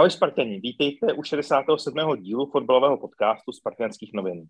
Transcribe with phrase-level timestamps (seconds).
[0.00, 2.22] Ahoj Spartani, vítejte u 67.
[2.22, 4.46] dílu fotbalového podcastu Spartanských novin.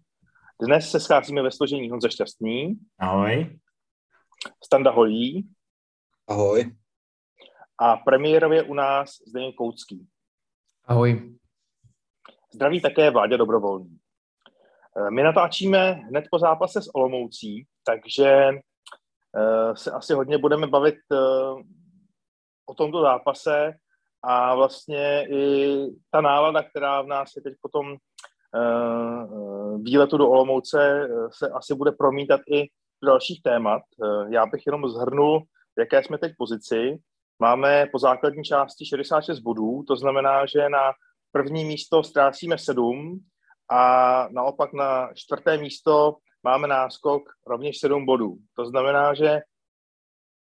[0.63, 3.59] Dnes se scházíme ve složení Honza Šťastný, Ahoj.
[4.65, 5.49] Standa Holí
[6.29, 6.77] Ahoj.
[7.79, 10.07] a premiérově u nás Zdeněk Koucký.
[10.85, 11.37] Ahoj.
[12.55, 13.99] Zdraví také Vláďa Dobrovolný.
[14.97, 18.51] Eh, My natáčíme hned po zápase s Olomoucí, takže
[19.37, 21.17] eh, se asi hodně budeme bavit eh,
[22.67, 23.75] o tomto zápase
[24.23, 25.77] a vlastně i
[26.11, 27.97] ta nálada, která v nás je teď po tom
[29.83, 32.63] výletu do Olomouce, eh, se asi bude promítat i
[33.03, 33.83] do dalších témat.
[34.05, 35.43] Eh, Já bych jenom zhrnul,
[35.79, 36.99] jaké jsme teď pozici.
[37.39, 40.93] Máme po základní části 66 bodů, to znamená, že na
[41.33, 43.21] první místo ztrácíme 7
[43.71, 48.37] a naopak na čtvrté místo máme náskok rovněž 7 bodů.
[48.57, 49.41] To znamená, že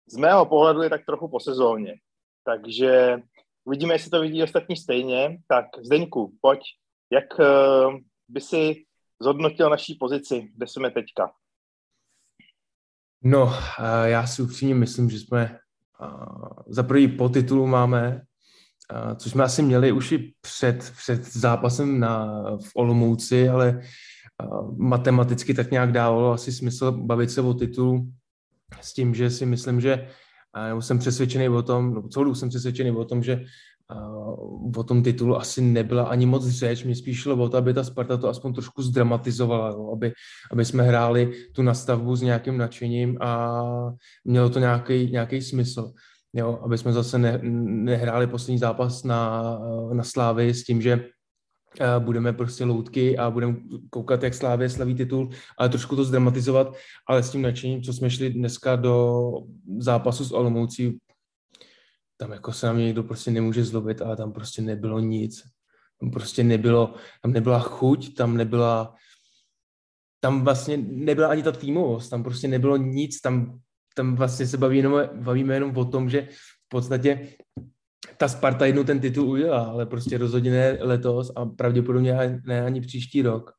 [0.10, 1.96] z mého pohledu je tak trochu po sezóně.
[2.44, 3.20] Takže
[3.66, 5.38] uvidíme, jestli to vidí ostatní stejně.
[5.48, 6.60] Tak Zdeňku, pojď,
[7.12, 7.46] jak eh,
[8.28, 8.76] by si
[9.22, 11.32] zhodnotil naší pozici, kde jsme teďka?
[13.24, 15.60] No, eh, já si upřímně myslím, že jsme
[16.04, 16.08] eh,
[16.68, 18.22] za prvý po titulu máme,
[19.16, 23.82] což jsme asi měli už i před, před zápasem na, v Olomouci, ale
[24.78, 28.12] matematicky tak nějak dávalo asi smysl bavit se o titulu
[28.82, 30.10] s tím, že si myslím, že
[30.68, 33.46] nebo jsem přesvědčený o tom, nebo celou jsem přesvědčený o tom, že
[34.78, 37.84] o tom titulu asi nebyla ani moc řeč, mě spíš šlo o to, aby ta
[37.84, 39.90] Sparta to aspoň trošku zdramatizovala, jo?
[39.94, 40.14] Aby,
[40.52, 43.62] aby jsme hráli tu nastavbu s nějakým nadšením a
[44.26, 45.92] mělo to nějaký, nějaký smysl.
[46.34, 46.60] Jo?
[46.64, 47.40] Aby jsme zase ne,
[47.84, 49.44] nehráli poslední zápas na,
[49.94, 51.06] na Slávy s tím, že
[52.00, 53.56] budeme prostě loutky a budeme
[53.90, 56.76] koukat, jak Slávě slaví titul, ale trošku to zdramatizovat,
[57.08, 59.22] ale s tím nadšením, co jsme šli dneska do
[59.78, 60.98] zápasu s Olomoucí,
[62.18, 65.44] tam jako se na mě někdo prostě nemůže zlobit, ale tam prostě nebylo nic.
[66.00, 68.96] Tam prostě nebylo, tam nebyla chuť, tam nebyla,
[70.20, 73.60] tam vlastně nebyla ani ta týmovost, tam prostě nebylo nic, tam,
[73.96, 76.28] tam vlastně se baví jenom, bavíme jenom o tom, že
[76.66, 77.28] v podstatě
[78.18, 82.82] ta Sparta jednou ten titul udělá, ale prostě rozhodně ne letos a pravděpodobně ne ani
[82.82, 83.52] příští rok,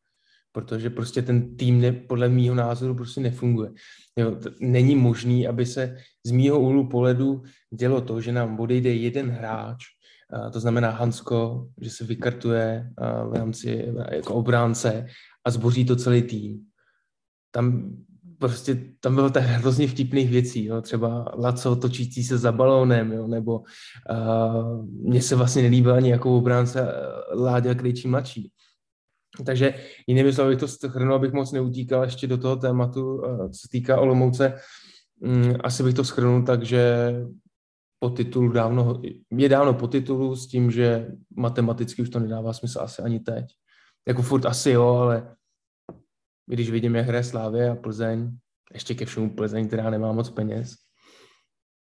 [0.53, 3.71] protože prostě ten tým ne, podle mýho názoru prostě nefunguje.
[4.19, 5.97] Jo, není možný, aby se
[6.27, 7.43] z mýho úhlu pohledu
[7.75, 9.85] dělo to, že nám odejde jeden hráč,
[10.33, 12.91] a to znamená Hansko, že se vykartuje
[13.31, 15.07] v rámci jako obránce
[15.45, 16.61] a zboří to celý tým.
[17.51, 17.97] Tam
[18.39, 20.83] prostě tam bylo tak hrozně vtipných věcí, jo?
[20.83, 23.27] třeba Laco točící se za balónem, jo?
[23.27, 26.93] nebo uh, mně se vlastně nelíbil ani jako obránce
[27.35, 28.51] Láďa Krejčí mladší.
[29.47, 29.75] Takže
[30.07, 34.01] jinými slovy bych to schrnul, abych moc neutíkal ještě do toho tématu, co se týká
[34.01, 34.55] Olomouce.
[35.21, 37.13] Um, asi bych to schrnul tak, že
[37.99, 42.81] po titulu dávno, je dávno po titulu s tím, že matematicky už to nedává smysl
[42.81, 43.45] asi ani teď.
[44.09, 45.36] Jako furt asi jo, ale
[46.47, 48.39] když vidím, jak hraje Slávě a Plzeň,
[48.73, 50.75] ještě ke všemu Plzeň, která nemá moc peněz,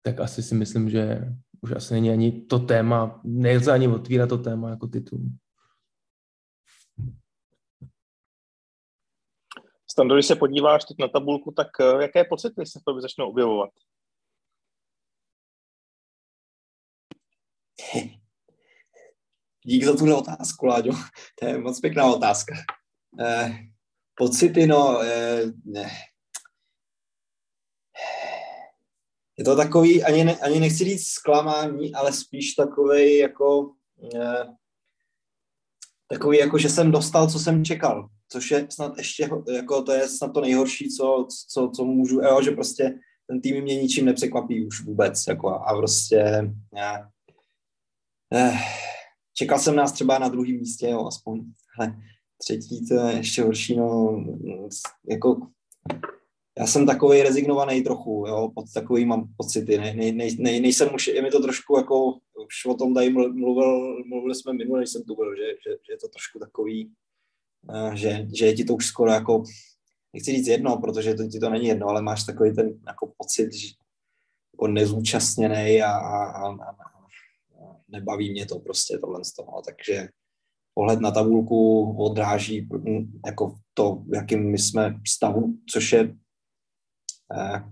[0.02, 1.20] tak asi si myslím, že
[1.60, 5.20] už asi není ani to téma, nelze ani otvírat to téma jako titul.
[9.90, 11.68] Stando, když se podíváš teď na tabulku, tak
[12.00, 13.70] jaké pocity se v tobě začnou objevovat?
[19.66, 20.92] Dík za tuhle otázku, Láďo.
[21.38, 22.54] To je moc pěkná otázka.
[23.20, 23.58] Eh,
[24.16, 25.90] pocity, no, eh, ne.
[29.38, 33.72] Je to takový, ani, ne, ani nechci říct zklamání, ale spíš takový jako
[34.14, 34.44] eh,
[36.08, 40.08] takový jako, že jsem dostal, co jsem čekal, což je snad ještě, jako to je
[40.08, 44.66] snad to nejhorší, co, co, co můžu, jo, že prostě ten tým mě ničím nepřekvapí
[44.66, 47.10] už vůbec, jako a prostě já,
[48.34, 48.58] eh,
[49.34, 51.44] čekal jsem nás třeba na druhém místě, jo, aspoň,
[51.78, 51.96] hele,
[52.46, 54.24] třetí to je ještě horší, no,
[55.08, 55.46] jako
[56.58, 60.94] já jsem takový rezignovaný trochu, jo, pod takový mám pocity, ne, ne, ne, ne, nejsem
[60.94, 62.12] už, je mi to trošku jako,
[62.46, 65.92] už o tom tady mluvil, mluvili jsme minule, než jsem tu byl, že, že, že
[65.92, 66.92] je to trošku takový,
[67.94, 69.42] že, že je ti to už skoro jako,
[70.12, 73.52] nechci říct jedno, protože to, ti to není jedno, ale máš takový ten jako pocit,
[73.52, 73.68] že,
[74.54, 76.76] jako nezúčastněný a, a, a, a
[77.88, 79.62] nebaví mě to prostě tohle z toho.
[79.66, 80.08] Takže
[80.76, 82.68] pohled na tabulku odráží
[83.26, 86.16] jako to, v jakým my jsme stavu, což je
[87.32, 87.64] eh,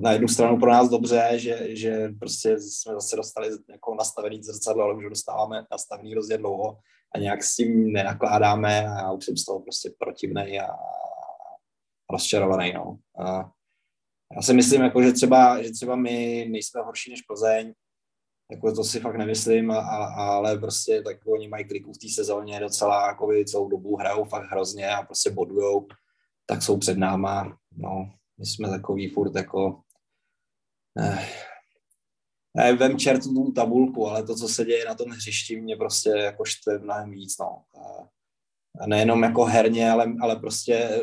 [0.00, 4.84] na jednu stranu pro nás dobře, že, že prostě jsme zase dostali jako nastavený zrcadlo,
[4.84, 6.78] ale už dostáváme nastavený hrozně dlouho
[7.14, 10.68] a nějak s tím nenakládáme a já už jsem z toho prostě protivnej a
[12.10, 12.72] rozčarovaný.
[12.72, 12.98] No.
[13.24, 13.50] A
[14.36, 17.72] já si myslím, jako, že, třeba, že třeba my nejsme horší než Plzeň,
[18.50, 22.08] jako to si fakt nemyslím, a, a, ale prostě tak oni mají kliku v té
[22.08, 25.86] sezóně docela, jako celou dobu hrajou fakt hrozně a prostě bodujou,
[26.46, 29.80] tak jsou před náma, no, my jsme takový furt jako,
[31.00, 31.26] eh,
[32.56, 36.10] ne, vem čertu tu tabulku, ale to, co se děje na tom hřišti, mě prostě
[36.10, 37.62] jako štve mnohem víc, no.
[38.80, 41.02] A nejenom jako herně, ale, ale prostě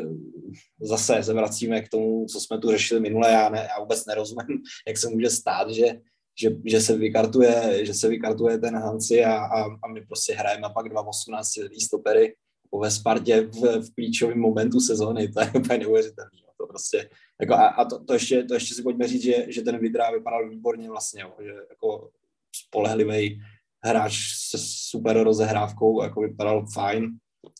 [0.80, 4.62] zase se vracíme k tomu, co jsme tu řešili minule, já, ne, já vůbec nerozumím,
[4.88, 6.00] jak se může stát, že,
[6.40, 10.68] že, že se vykartuje, že se vykartuje ten Hansi a, a, a my prostě hrajeme
[10.74, 11.48] pak dva 18
[11.84, 12.34] stopery
[12.80, 16.30] ve Spartě v, v klíčovém momentu sezóny, to je úplně neuvěřitelné.
[16.60, 19.62] To prostě, jako a, a to, to, ještě, to ještě si pojďme říct, že, že
[19.62, 22.10] ten Vidra vypadal výborně vlastně, jo, že jako
[22.56, 23.40] spolehlivý
[23.84, 24.14] hráč
[24.50, 27.10] se super rozehrávkou, jako vypadal fajn,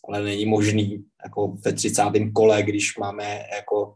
[0.07, 2.03] ale není možný jako ve 30.
[2.33, 3.95] kole, když máme jako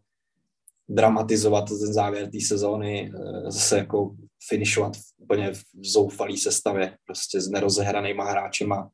[0.90, 4.16] dramatizovat ten závěr té sezóny, eh, zase jako
[4.50, 8.90] finišovat úplně v zoufalý sestavě, prostě s nerozehranýma hráčima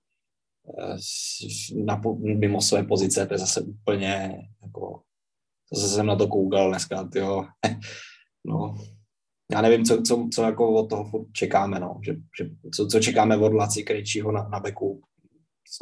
[0.79, 0.97] eh,
[1.85, 5.01] na, mimo své pozice, to je zase úplně jako,
[5.73, 7.45] zase jsem na to koukal dneska, jo.
[8.45, 8.75] no,
[9.51, 13.37] já nevím, co, co, co jako od toho čekáme, no, že, že co, co čekáme
[13.37, 15.01] od Laci Krejčího na, na beku,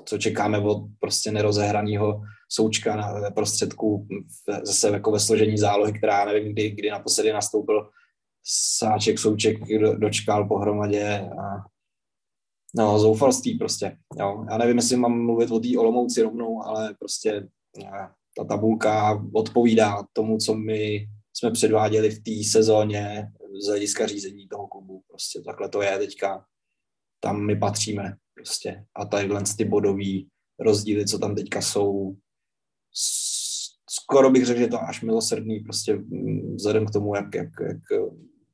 [0.05, 2.21] co čekáme od prostě nerozehraného
[2.53, 4.07] součka na prostředku
[4.63, 7.89] zase jako ve složení zálohy, která nevím, kdy, kdy naposledy nastoupil
[8.77, 9.57] Sáček, Souček
[9.97, 11.71] dočkal pohromadě a
[12.75, 13.97] no, zoufalství prostě.
[14.19, 14.45] Jo.
[14.51, 17.47] Já nevím, jestli mám mluvit o té Olomouci rovnou, ale prostě
[18.37, 23.27] ta tabulka odpovídá tomu, co my jsme předváděli v té sezóně
[23.63, 25.01] z hlediska řízení toho klubu.
[25.07, 26.45] Prostě takhle to je teďka.
[27.19, 28.85] Tam my patříme prostě.
[28.95, 30.11] A tadyhle ty bodové
[30.59, 32.15] rozdíly, co tam teďka jsou,
[33.89, 38.01] skoro bych řekl, že to až milosrdný prostě mm, vzhledem k tomu, jak, jak, jak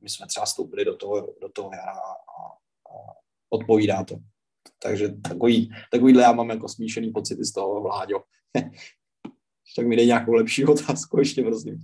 [0.02, 3.14] my jsme třeba stoupili do toho, do toho jara a, a
[3.50, 4.16] odpovídá to.
[4.84, 8.24] Takže takový, takovýhle já mám jako smíšený pocity z toho, Vláďo.
[9.76, 11.82] tak mi dej nějakou lepší otázku ještě, prosím.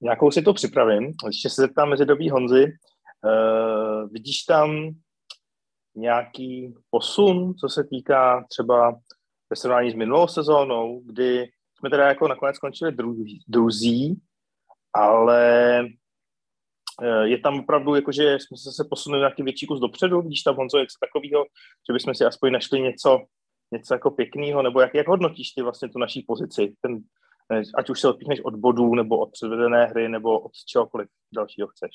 [0.00, 1.12] Nějakou si to připravím.
[1.26, 2.64] Ještě se zeptám mezi dobí Honzy.
[2.64, 4.94] Uh, vidíš tam
[5.96, 9.00] nějaký posun, co se týká třeba
[9.50, 11.48] ve srovnání s minulou sezónou, kdy
[11.78, 12.96] jsme teda jako nakonec skončili
[13.48, 14.20] druzí,
[14.94, 15.80] ale
[17.02, 20.78] eh, je tam opravdu, jakože jsme se, posunuli nějaký větší kus dopředu, když tam Honzo
[20.78, 21.44] něco takového,
[21.88, 23.20] že bychom si aspoň našli něco,
[23.72, 26.98] něco jako pěkného, nebo jak, jak hodnotíš ty vlastně tu naší pozici, ten,
[27.52, 31.68] eh, ať už se odpíchneš od bodů, nebo od předvedené hry, nebo od čehokoliv dalšího
[31.68, 31.90] chceš.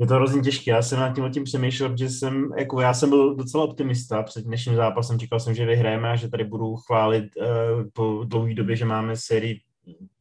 [0.00, 0.70] Je to hrozně těžké.
[0.70, 4.44] Já jsem nad tím, tím přemýšlel, protože jsem, jako já jsem byl docela optimista před
[4.44, 5.18] dnešním zápasem.
[5.18, 7.44] Čekal jsem, že vyhrajeme a že tady budu chválit uh,
[7.92, 9.60] po dlouhé době, že máme sérii,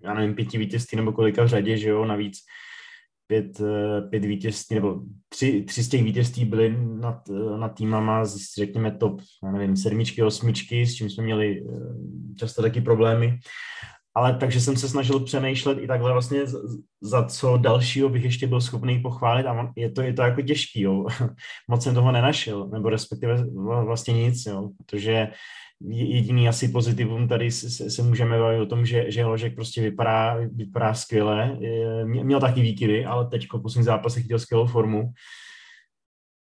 [0.04, 2.38] já nevím, pěti vítězství nebo kolika v řadě, že jo, navíc
[3.28, 8.26] pět, uh, pět vítězství, nebo tři, tři z těch vítězství byly nad, uh, nad týmama,
[8.26, 11.64] z, řekněme top, já nevím, sedmičky, osmičky, s čím jsme měli
[12.40, 13.40] často taky problémy
[14.16, 16.40] ale takže jsem se snažil přemýšlet i takhle vlastně
[17.02, 20.82] za co dalšího bych ještě byl schopný pochválit a je to, je to jako těžký,
[20.82, 21.06] jo.
[21.70, 23.46] moc jsem toho nenašel, nebo respektive
[23.86, 25.28] vlastně nic, jo, protože
[25.90, 30.38] jediný asi pozitivum tady se, se můžeme bavit o tom, že, že Ložek prostě vypadá,
[30.52, 31.58] vypadá skvěle,
[32.04, 35.12] měl taky výkyvy, ale teď po posledních zápasech chtěl skvělou formu,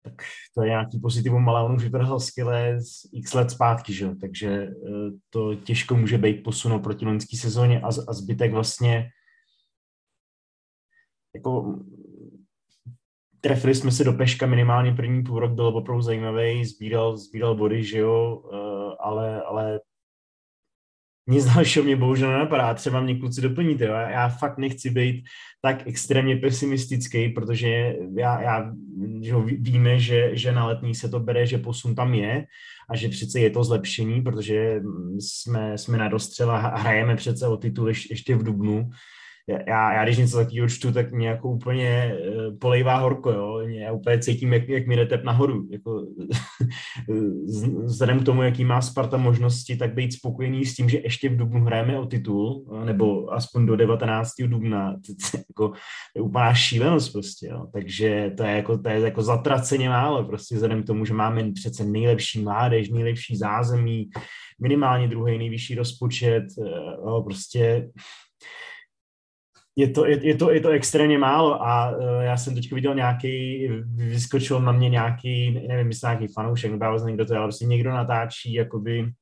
[0.03, 0.23] tak
[0.55, 4.15] to je nějaký pozitivum, ale on už vypadal skvěle z x let zpátky, že?
[4.21, 9.09] takže eh, to těžko může být posunout proti loňské sezóně a, a zbytek vlastně
[11.35, 11.79] jako
[13.41, 17.85] trefili jsme se do Peška minimálně první půl rok, byl opravdu zajímavý, sbíral, sbíral body,
[17.85, 19.81] že jo, eh, ale, ale
[21.27, 22.75] nic dalšího mě bohužel nenapadá.
[22.75, 23.85] Třeba mě kluci doplníte.
[23.85, 23.93] Jo?
[23.93, 25.25] Já fakt nechci být
[25.63, 28.73] tak extrémně pesimistický, protože já, já
[29.21, 32.47] že víme, že, že na letní se to bere, že posun tam je
[32.91, 34.81] a že přece je to zlepšení, protože
[35.19, 38.91] jsme, jsme na dostřel a hrajeme přece o titul ještě v Dubnu.
[39.49, 43.59] Já, já když něco takového čtu, tak mě jako úplně uh, polejvá horko, jo.
[43.59, 45.69] Já úplně cítím, jak, jak mi jde tep nahoru.
[45.71, 46.07] Jako,
[47.85, 51.37] vzhledem k tomu, jaký má Sparta možnosti, tak být spokojený s tím, že ještě v
[51.37, 54.31] Dubnu hrajeme o titul, nebo aspoň do 19.
[54.47, 54.97] dubna.
[55.03, 55.73] To je, jako,
[56.21, 57.67] úplná šílenost prostě, jo.
[57.73, 61.53] Takže to je jako, to je jako zatraceně málo, prostě vzhledem k tomu, že máme
[61.53, 64.11] přece nejlepší mládež, nejlepší zázemí,
[64.63, 66.71] minimálně druhý nejvyšší rozpočet, eh,
[67.07, 67.89] jo, prostě
[69.77, 72.95] je to, je, je, to, je to extrémně málo a uh, já jsem teď viděl
[72.95, 77.67] nějaký, vyskočil na mě nějaký, nevím, myslím nějaký fanoušek, nebo já někdo to ale prostě
[77.67, 79.13] někdo natáčí jakoby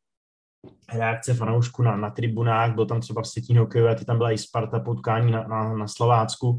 [0.92, 4.38] reakce fanoušku na, na tribunách, byl tam třeba v Stětín hokejové, ty tam byla i
[4.38, 6.58] Sparta potkání na, na, na Slovácku.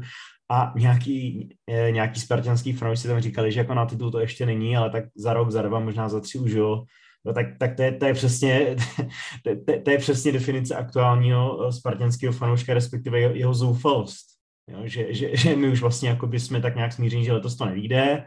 [0.50, 4.76] A nějaký, eh, nějaký spartianský fanoušci tam říkali, že jako na titul to ještě není,
[4.76, 6.84] ale tak za rok, za dva, možná za tři už jo,
[7.24, 8.76] No, tak, tak to, je, to, je přesně,
[9.44, 9.50] to,
[9.84, 14.26] to, je přesně definice aktuálního eh, spartanského fanouška, respektive jeho, jeho zoufalost.
[14.68, 18.24] Jo, že, že, že, my už vlastně jsme tak nějak smíření, že letos to nevíde.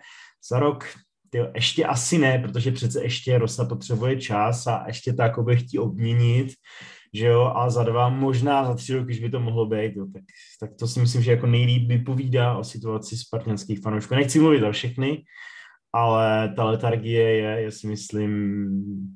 [0.49, 0.85] Za rok
[1.29, 5.57] tyjo, ještě asi ne, protože přece ještě Rosa potřebuje čas a ještě to jako by
[5.57, 6.53] chtí obměnit,
[7.13, 10.05] že jo, a za dva, možná za tři roky, když by to mohlo být, jo,
[10.13, 10.23] tak,
[10.59, 14.15] tak to si myslím, že jako nejlíp vypovídá o situaci spartanských fanoušků.
[14.15, 15.23] Nechci mluvit o všechny,
[15.95, 19.11] ale ta letargie je, je si myslím,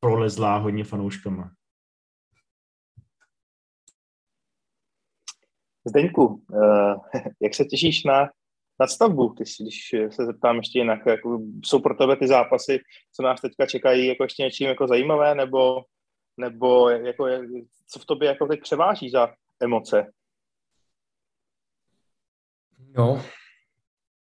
[0.00, 1.50] prolezlá hodně fanouškama.
[5.84, 8.30] Zdeňku, eh, jak se těšíš na
[8.80, 9.34] nadstavbu?
[9.34, 12.80] Ty si, když se zeptám ještě jinak, jako jsou pro tebe ty zápasy,
[13.12, 15.84] co nás teďka čekají, jako ještě něčím jako zajímavé, nebo,
[16.36, 17.26] nebo jako,
[17.86, 20.12] co v tobě jako teď převáží za emoce?
[22.96, 23.22] No,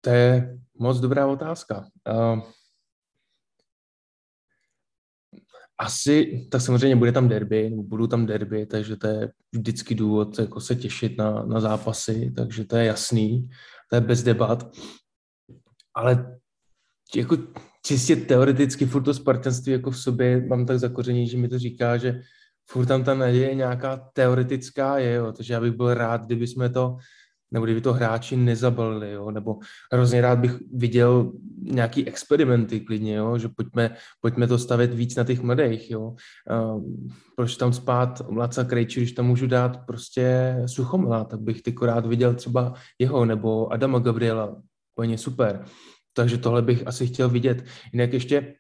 [0.01, 1.85] to je moc dobrá otázka.
[2.09, 2.41] Uh,
[5.79, 10.39] asi, tak samozřejmě bude tam derby, nebo budou tam derby, takže to je vždycky důvod
[10.39, 13.49] jako se těšit na, na zápasy, takže to je jasný,
[13.89, 14.71] to je bez debat.
[15.95, 16.39] Ale
[17.15, 17.37] jako
[17.85, 21.97] čistě teoreticky furt to spartanství jako v sobě mám tak zakoření, že mi to říká,
[21.97, 22.21] že
[22.69, 26.69] furt tam ta naděje nějaká teoretická je, jo, takže já bych byl rád, kdyby jsme
[26.69, 26.97] to
[27.51, 29.31] nebo kdyby to hráči nezabalili, jo?
[29.31, 29.59] nebo
[29.93, 33.37] hrozně rád bych viděl nějaký experimenty klidně, jo?
[33.37, 36.15] že pojďme, pojďme to stavět víc na těch mladých, jo?
[36.51, 36.83] Uh,
[37.35, 42.05] proč tam spát Laca Krejči, když tam můžu dát prostě Suchomila, tak bych ty rád
[42.05, 44.61] viděl třeba jeho, nebo Adama Gabriela,
[44.95, 45.65] úplně super.
[46.13, 47.63] Takže tohle bych asi chtěl vidět.
[47.93, 48.53] Jinak ještě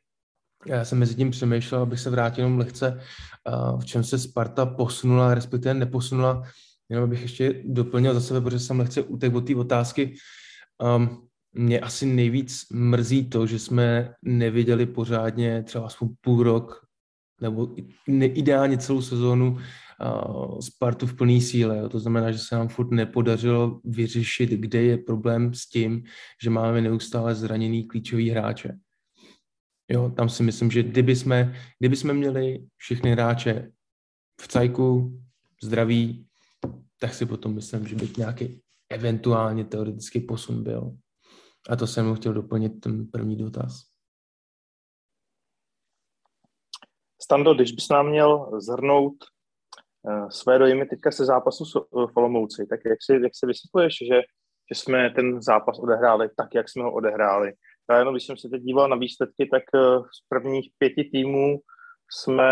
[0.65, 2.99] já jsem mezi tím přemýšlel, abych se vrátil jenom lehce,
[3.47, 6.43] uh, v čem se Sparta posunula, respektive neposunula
[6.89, 10.15] Jenom bych ještě doplnil za sebe, protože jsem lehce utek od té otázky.
[10.97, 16.87] Um, mě asi nejvíc mrzí to, že jsme neviděli pořádně třeba aspoň půl rok
[17.41, 17.75] nebo
[18.07, 21.89] ideálně celou sezónu uh, Spartu v plné síle.
[21.89, 26.03] To znamená, že se nám furt nepodařilo vyřešit, kde je problém s tím,
[26.43, 28.77] že máme neustále zraněný klíčový hráče.
[29.91, 33.71] Jo, tam si myslím, že kdyby jsme, kdyby jsme měli všechny hráče
[34.41, 35.19] v cajku,
[35.63, 36.25] zdraví,
[36.99, 40.97] tak si potom myslím, že by nějaký eventuálně teoretický posun byl.
[41.69, 43.81] A to jsem chtěl doplnit ten první dotaz.
[47.21, 49.15] Stando, když bys nám měl zhrnout
[50.01, 53.97] uh, své dojmy teďka se zápasu s uh, Olomouci, tak jak si, jak si vysvětluješ,
[53.97, 54.21] že,
[54.71, 57.53] že jsme ten zápas odehráli tak, jak jsme ho odehráli?
[57.89, 61.59] Já jenom, když jsem se teď díval na výsledky, tak uh, z prvních pěti týmů
[62.11, 62.51] jsme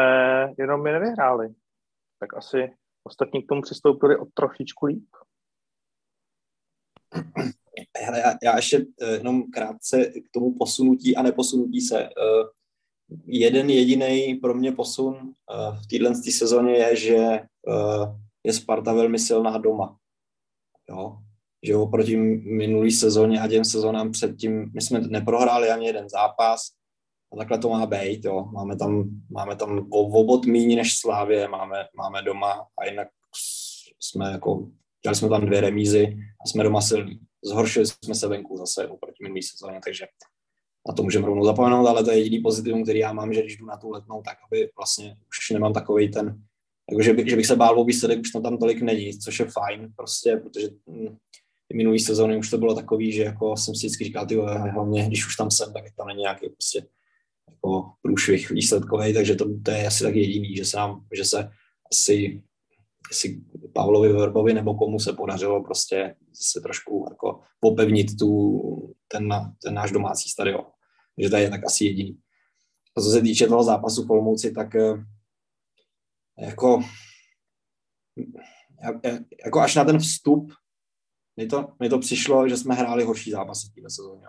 [0.57, 1.47] jenom je nevyhráli.
[2.19, 2.71] Tak asi
[3.05, 5.07] ostatní k tomu přistoupili o trošičku líp.
[7.97, 12.03] Hele, já, já ještě eh, jenom krátce k tomu posunutí a neposunutí se.
[12.03, 12.09] Eh,
[13.25, 17.39] jeden jediný pro mě posun eh, v téhle sezóně je, že
[18.43, 19.97] je Sparta velmi silná doma.
[20.89, 21.17] Jo?
[21.63, 26.71] Že oproti minulý sezóně a těm sezónám předtím, my jsme neprohráli ani jeden zápas,
[27.35, 28.45] a takhle to má být, jo.
[28.53, 33.07] Máme tam, máme tam obod míní než Slávě, máme, máme doma a jinak
[33.99, 34.67] jsme jako,
[35.03, 37.19] dělali jsme tam dvě remízy a jsme doma silní.
[37.45, 40.05] Zhoršili jsme se venku zase oproti minulý sezóně, takže
[40.87, 43.57] na to můžeme rovnou zapomenout, ale to je jediný pozitivum, který já mám, že když
[43.57, 46.43] jdu na tu letnou, tak aby vlastně už nemám takový ten,
[46.91, 49.39] jako že, by, že bych se bál o výsledek, už tam, tam tolik není, což
[49.39, 51.17] je fajn, prostě, protože hm,
[51.73, 54.35] minulý sezóny už to bylo takový, že jako jsem si vždycky říkal, ty
[54.71, 56.87] hlavně, když už tam jsem, tak tam není nějaký prostě
[57.49, 61.49] jako průšvih výsledkový, takže to, to je asi tak jediný, že se, nám, že se
[61.91, 62.43] asi,
[63.11, 63.41] asi
[63.73, 68.61] Pavlovi Verbovi nebo komu se podařilo prostě se trošku jako popevnit tu,
[69.07, 69.29] ten,
[69.63, 70.65] ten náš domácí stadion.
[71.15, 72.19] Takže to je tak asi jediný.
[72.97, 74.93] A co se týče toho zápasu v Olomouci, tak eh,
[76.39, 76.83] jako
[79.45, 80.53] jako až na ten vstup
[81.37, 84.25] mi to, mi to přišlo, že jsme hráli horší zápasy této sezóně.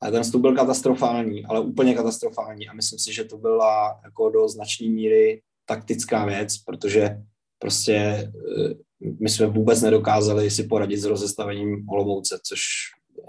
[0.00, 4.30] Ale ten vstup byl katastrofální, ale úplně katastrofální a myslím si, že to byla jako
[4.30, 7.22] do značné míry taktická věc, protože
[7.58, 8.74] prostě eh,
[9.20, 12.60] my jsme vůbec nedokázali si poradit s rozestavením Olomouce, což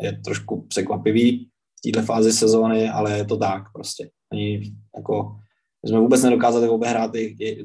[0.02, 4.10] je trošku překvapivý v této fázi sezóny, ale je to tak prostě.
[4.32, 5.36] Ani jako,
[5.84, 7.12] my jsme vůbec nedokázali obehrát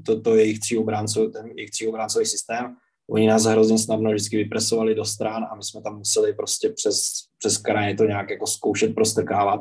[0.06, 2.76] to, to jejich tří obránců, ten jejich tří obráncový systém.
[3.10, 7.12] Oni nás hrozně snadno vždycky vypresovali do stran a my jsme tam museli prostě přes,
[7.42, 9.60] přes kraje to nějak jako zkoušet prostrkávat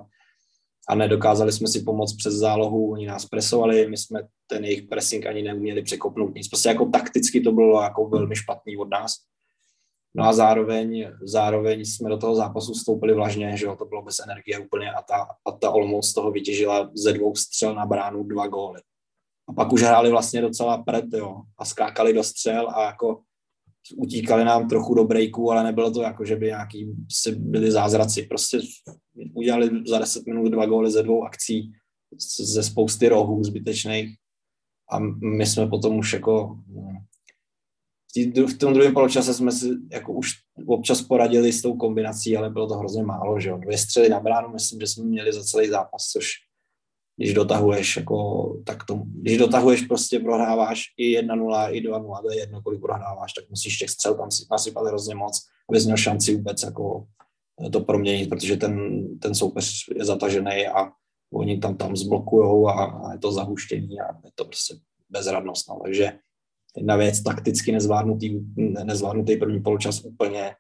[0.90, 5.26] a nedokázali jsme si pomoct přes zálohu, oni nás presovali, my jsme ten jejich pressing
[5.26, 6.48] ani neuměli překopnout nic.
[6.48, 9.14] Prostě jako takticky to bylo jako velmi špatný od nás.
[10.16, 14.20] No a zároveň, zároveň jsme do toho zápasu vstoupili vlažně, že jo, to bylo bez
[14.20, 18.24] energie úplně a ta, a ta Olomouc z toho vytěžila ze dvou střel na bránu
[18.24, 18.82] dva góly.
[19.50, 23.22] A pak už hráli vlastně docela pred, jo, a skákali do střel a jako
[23.96, 28.24] utíkali nám trochu do breaku, ale nebylo to jako, že by nějaký si byli zázraci.
[28.24, 28.60] Prostě
[29.34, 31.72] udělali za 10 minut dva góly ze dvou akcí
[32.40, 34.16] ze spousty rohů zbytečných
[34.92, 35.00] a
[35.38, 36.60] my jsme potom už jako
[38.48, 40.32] v tom druhém poločase jsme si jako už
[40.68, 43.58] občas poradili s tou kombinací, ale bylo to hrozně málo, že jo.
[43.58, 46.32] Dvě střely na bránu, myslím, že jsme měli za celý zápas, což
[47.22, 48.18] když dotahuješ, jako,
[48.66, 53.34] tak to, když dotahuješ, prostě prohráváš i 1-0, i 2-0, to je jedno, kolik prohráváš,
[53.34, 57.06] tak musíš těch střel tam si nasypat hrozně moc, abys měl šanci vůbec jako
[57.72, 60.92] to proměnit, protože ten, ten soupeř je zatažený a
[61.34, 64.76] oni tam tam zblokujou a, a je to zahuštění a je to prostě
[65.10, 65.70] bezradnost.
[65.70, 65.80] No.
[65.84, 66.12] Takže
[66.78, 68.40] jedna věc, takticky nezvládnutý,
[68.84, 70.56] nezvládnutý první poločas úplně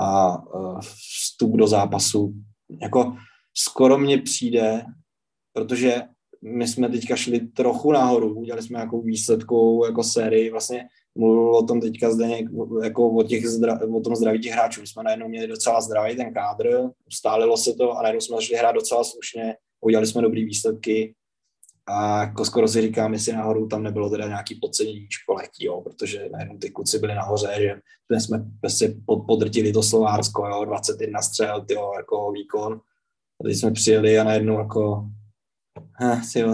[0.00, 2.34] a uh, vstup do zápasu.
[2.82, 3.16] Jako
[3.54, 4.84] skoro mně přijde,
[5.58, 6.02] protože
[6.42, 11.62] my jsme teďka šli trochu nahoru, udělali jsme jako výsledkou jako sérii, vlastně mluvil o
[11.62, 12.28] tom teďka zde
[12.82, 14.86] jako o, těch zdra, o tom zdraví těch hráčů.
[14.86, 18.72] Jsme najednou měli docela zdravý ten kádr, ustálilo se to a najednou jsme začali hrát
[18.72, 21.14] docela slušně, udělali jsme dobrý výsledky
[21.88, 26.28] a jako skoro si říkám, jestli nahoru tam nebylo teda nějaký podcenění školetí, jo, protože
[26.32, 28.94] najednou ty kluci byli nahoře, že jsme prostě
[29.26, 32.80] podrtili to Slovácko, jo, 21 střel, tyjo, jako výkon.
[33.40, 35.04] A teď jsme přijeli a najednou jako
[36.32, 36.44] Ty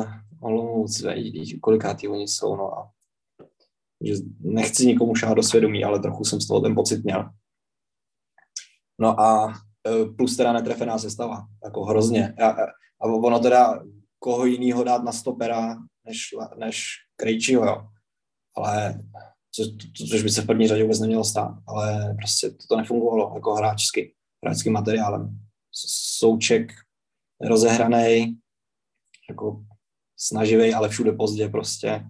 [0.40, 2.90] Olomouc, vidíš, kolikátý oni jsou, no a
[4.00, 7.30] že nechci nikomu šát do svědomí, ale trochu jsem z toho ten pocit měl.
[9.00, 9.54] No a
[9.86, 12.32] eh, plus teda netrefená sestava, jako hrozně.
[12.32, 12.48] A,
[13.00, 13.84] a ono teda
[14.18, 15.76] koho jinýho dát na stopera,
[16.06, 16.28] než,
[16.58, 17.86] než Krejčího, jo.
[18.56, 19.00] Ale
[19.52, 19.62] co,
[20.10, 23.54] což by se v první řadě vůbec nemělo stát, ale prostě to, to nefungovalo jako
[23.54, 25.38] hráčsky, hráčským materiálem.
[26.18, 26.72] Souček
[27.40, 28.38] rozehraný,
[29.30, 29.64] jako
[30.16, 32.04] snaživý, ale všude pozdě prostě.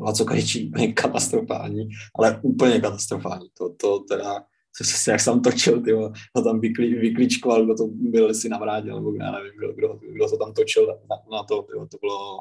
[0.00, 1.88] Laco Krejčí úplně katastrofální,
[2.18, 3.48] ale úplně katastrofální.
[3.58, 4.44] To, to teda,
[4.76, 8.94] co se jak jsem točil, ty ho tam vyklí, vyklíčkoval, kdo to byl, si navrátil,
[8.94, 12.40] nebo já nevím, kdo, kdo, kdo to tam točil na, na to, tyjo, to bylo,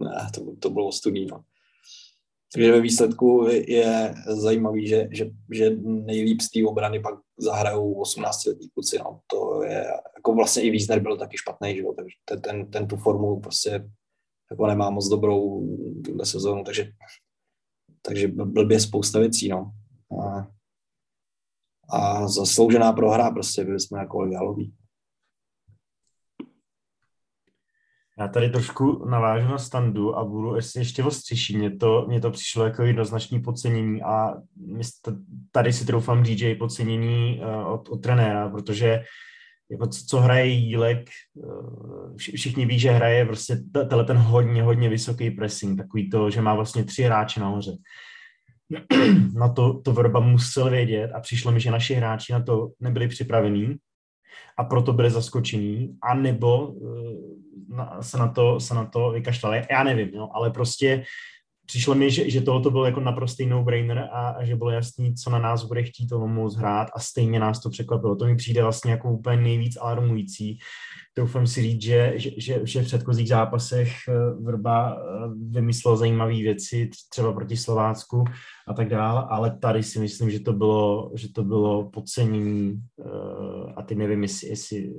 [0.00, 1.40] ne, to, to bylo studný, no.
[2.54, 8.44] Takže ve výsledku je zajímavý, že, že, že nejlíp z té obrany pak zahrajou 18
[8.44, 8.98] letí kluci.
[8.98, 9.20] No.
[9.26, 11.92] To je, jako vlastně i Wiesner byl taky špatný, že jo?
[11.92, 13.90] takže ten, ten, ten, tu formu prostě
[14.50, 15.66] jako nemá moc dobrou
[16.04, 16.92] tuhle sezónu, takže,
[18.02, 19.48] takže blbě spousta věcí.
[19.48, 19.72] No.
[20.24, 20.48] A,
[21.90, 24.74] a zasloužená prohra, prostě byli jsme jako legaloví.
[28.18, 31.56] Já tady trošku navážu na standu a budu ještě, ještě ostřejší.
[31.56, 34.34] Mně to, mně to přišlo jako jednoznačné podcenění a
[35.52, 39.04] tady si troufám DJ podcenění uh, od, od trenéra, protože
[39.70, 44.88] jako co, co hraje Jílek, uh, všichni ví, že hraje prostě tenhle ten hodně, hodně
[44.88, 47.72] vysoký pressing, takový to, že má vlastně tři hráče nahoře.
[49.34, 53.08] na to, to Vrba musel vědět a přišlo mi, že naši hráči na to nebyli
[53.08, 53.76] připravení
[54.58, 57.34] a proto byli zaskočení, anebo uh,
[57.68, 59.62] na, se, na to, se na to vykašlali.
[59.70, 61.04] Já nevím, no, ale prostě
[61.66, 65.30] přišlo mi, že, že tohle byl jako naprostý no-brainer a, a že bylo jasný, co
[65.30, 68.16] na nás bude chtít Olomouc hrát a stejně nás to překvapilo.
[68.16, 70.58] To mi přijde vlastně jako úplně nejvíc alarmující.
[71.16, 75.00] Doufám si říct, že, že, že, že v předchozích zápasech eh, Vrba eh,
[75.50, 78.24] vymyslel zajímavé věci, třeba proti Slovácku
[78.68, 83.72] a tak dále, ale tady si myslím, že to bylo, že to bylo podcenění eh,
[83.76, 84.92] a ty nevím, jestli, jestli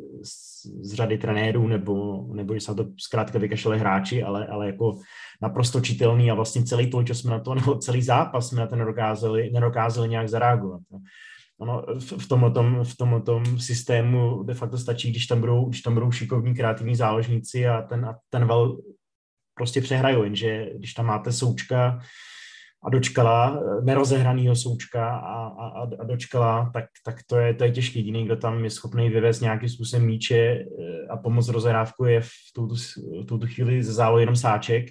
[0.81, 4.99] z řady trenérů nebo, nebo že se to zkrátka vykašlali hráči, ale, ale jako
[5.41, 8.67] naprosto čitelný a vlastně celý to, co jsme na to, nebo celý zápas jsme na
[8.67, 10.81] to nedokázali, nedokázali nějak zareagovat.
[11.59, 11.65] No.
[11.65, 12.51] Ono, v, tom,
[12.83, 17.67] v tom, systému de facto stačí, když tam budou, když tam budou šikovní kreativní záložníci
[17.67, 18.77] a ten, a ten val
[19.53, 21.99] prostě přehrajou, jenže když tam máte součka
[22.83, 27.99] a dočkala nerozehranýho součka a, a, a dočkala, tak, tak to, je, to je těžký.
[27.99, 30.65] Jediný, kdo tam je schopný vyvést nějakým způsobem míče
[31.09, 32.75] a pomoct rozehrávku je v tuto,
[33.21, 34.85] v tuto chvíli ze zálo jenom sáček,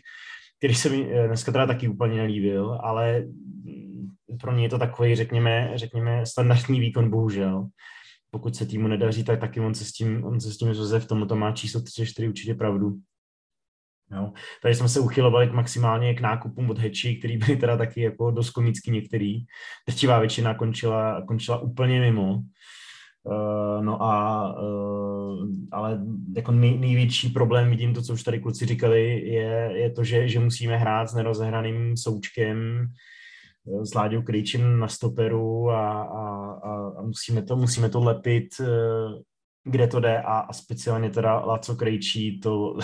[0.64, 3.24] který se mi dneska teda taky úplně nelíbil, ale
[4.40, 7.68] pro mě je to takový, řekněme, řekněme, standardní výkon, bohužel.
[8.30, 11.06] Pokud se týmu nedaří, tak taky on se s tím, on se s tím Josef
[11.06, 12.94] tomu to má číslo 34 určitě pravdu.
[14.12, 14.32] Jo.
[14.62, 18.50] Tady jsme se uchylovali maximálně k nákupům od Heči, který byly teda taky jako dost
[18.50, 19.44] komický některý.
[19.88, 22.42] Drtivá většina končila, končila úplně mimo.
[23.26, 26.00] Uh, no a uh, ale
[26.36, 30.28] jako nej, největší problém vidím to, co už tady kluci říkali, je, je to, že,
[30.28, 32.88] že musíme hrát s nerozehraným součkem
[33.82, 36.52] s Láďou Krejčem na stoperu a, a,
[36.98, 38.66] a, musíme, to, musíme to lepit, eh,
[39.64, 42.78] kde to jde a, a speciálně teda Laco Krejčí, to,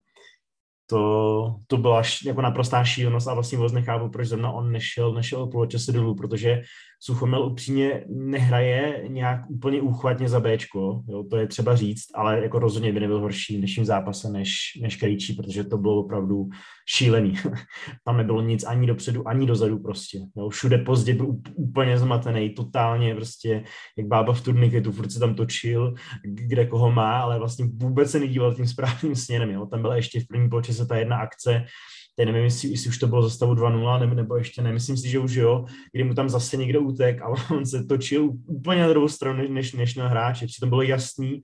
[0.86, 5.46] to, to byla jako naprostá šílenost a vlastně vůbec nechápu, proč zrovna on nešel, nešel
[5.46, 6.62] poločase dolů, protože
[7.00, 12.58] Suchomil upřímně nehraje nějak úplně úchvatně za Bčko, jo, to je třeba říct, ale jako
[12.58, 14.50] rozhodně by nebyl horší v dnešním zápase než,
[14.82, 16.48] než Krejčí, protože to bylo opravdu
[16.88, 17.34] šílený.
[18.04, 20.18] Tam nebylo nic ani dopředu, ani dozadu prostě.
[20.36, 20.48] Jo.
[20.48, 23.64] Všude pozdě byl úplně zmatený, totálně prostě,
[23.98, 28.20] jak bába v turniketu, furt se tam točil, kde koho má, ale vlastně vůbec se
[28.20, 29.50] nedíval tím správným směrem.
[29.50, 29.66] Jo.
[29.66, 31.64] Tam byla ještě v první poločase ta jedna akce,
[32.16, 34.96] teď nevím, jestli, jestli už to bylo za stavu 2-0, nebo, nebo ještě ne, myslím
[34.96, 38.82] si, že už jo, kdy mu tam zase někdo utek a on se točil úplně
[38.82, 41.42] na druhou stranu než, než na hráče, přitom bylo jasný,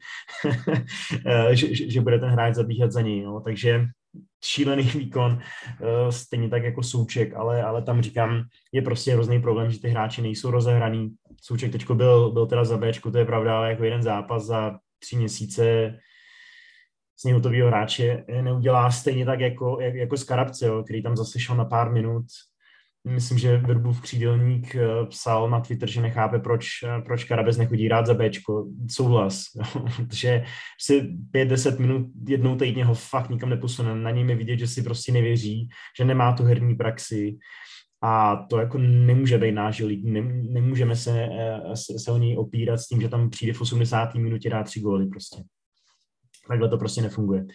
[1.53, 3.41] že, že, že, bude ten hráč zabíhat za něj, no.
[3.41, 3.87] takže
[4.45, 9.71] šílený výkon, eh, stejně tak jako Souček, ale, ale tam říkám, je prostě hrozný problém,
[9.71, 11.11] že ty hráči nejsou rozehraný.
[11.43, 14.79] Souček teď byl, byl teda za Bčku, to je pravda, ale jako jeden zápas za
[14.99, 15.95] tři měsíce
[17.23, 21.65] z něj hráče neudělá stejně tak jako, jako Skarabce, jo, který tam zase šel na
[21.65, 22.25] pár minut.
[23.09, 27.89] Myslím, že Verbův křídelník eh, psal na Twitter, že nechápe, proč, eh, proč Karabes nechodí
[27.89, 28.67] rád za Bčko.
[28.91, 29.45] Souhlas,
[29.97, 30.45] protože
[30.81, 31.03] si
[31.35, 33.95] 5-10 minut jednou týdně ho fakt nikam neposune.
[33.95, 37.37] Na něm je vidět, že si prostě nevěří, že nemá tu herní praxi.
[38.05, 40.03] A to jako nemůže být nážilý,
[40.51, 44.19] nemůžeme se, eh, se, se o něj opírat s tím, že tam přijde v 80.
[44.19, 45.43] minutě dá tři góly prostě.
[46.48, 47.46] Takhle to prostě nefunguje.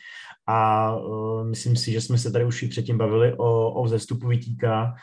[0.48, 4.28] A uh, myslím si, že jsme se tady už i předtím bavili o, o vzestupu
[4.28, 4.94] Vítíka,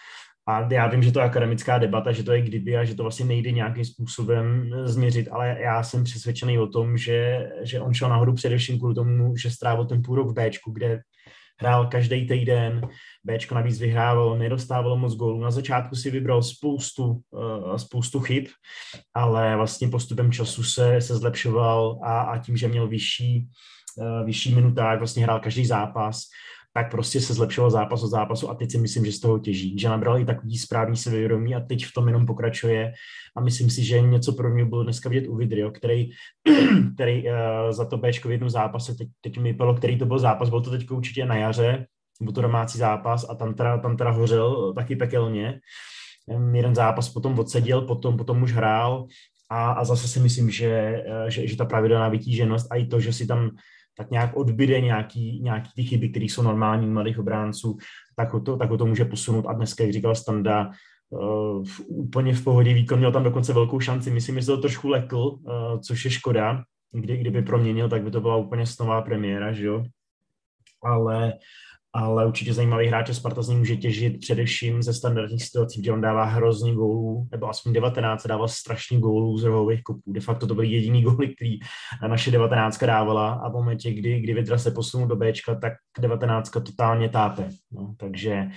[0.47, 3.03] a já vím, že to je akademická debata, že to je kdyby a že to
[3.03, 8.09] vlastně nejde nějakým způsobem změřit, ale já jsem přesvědčený o tom, že, že on šel
[8.09, 11.01] nahoru především kvůli tomu, že strávil ten půl rok v Bčku, kde
[11.61, 12.89] hrál každý týden,
[13.25, 15.41] Bčko navíc vyhrával, nedostávalo moc gólů.
[15.41, 18.47] Na začátku si vybral spoustu, uh, spoustu chyb,
[19.15, 23.49] ale vlastně postupem času se, se zlepšoval a, a tím, že měl vyšší,
[23.97, 26.23] uh, vyšší minuták, vlastně hrál každý zápas,
[26.77, 29.79] tak prostě se zlepšoval zápas od zápasu a teď si myslím, že z toho těží,
[29.79, 32.93] že nabral i takový správný sebevědomí a teď v tom jenom pokračuje.
[33.37, 36.11] A myslím si, že něco pro mě bylo dneska vidět u Vidrio, který,
[36.95, 37.37] který uh,
[37.71, 40.61] za to Bčko v jednom zápase, teď, teď mi vypadlo, který to byl zápas, byl
[40.61, 41.87] to teď určitě na jaře,
[42.21, 45.61] byl to domácí zápas a tam teda, tam teda hořel taky pekelně.
[46.53, 49.07] Jeden zápas potom odseděl, potom, potom už hrál.
[49.51, 53.01] A, a zase si myslím, že, eh, že, že ta pravidelná vytíženost a i to,
[53.01, 53.51] že si tam
[53.97, 57.77] tak nějak odbyde nějaký, nějaký ty chyby, které jsou normální mladých obránců,
[58.17, 59.47] tak ho, to, tak ho to může posunout.
[59.47, 60.71] A dneska, jak říkal Standa,
[61.11, 64.11] uh, úplně v pohodě výkon, měl tam dokonce velkou šanci.
[64.11, 66.63] Myslím, že to trošku lekl, uh, což je škoda.
[66.93, 69.85] Kdy, kdyby proměnil, tak by to byla úplně snová premiéra, že jo?
[70.85, 71.33] Ale
[71.95, 76.01] ale určitě zajímavý hráč Sparta z ní může těžit především ze standardních situací, kde on
[76.01, 80.13] dává hrozně gólů, nebo aspoň 19 dával strašně gólů z rohových kopů.
[80.13, 81.59] De facto to byl jediný góly, který
[82.09, 86.51] naše 19 dávala a v momentě, kdy, kdy Vidra se posunul do Bčka, tak 19
[86.51, 87.49] totálně tápe.
[87.73, 88.49] No, takže,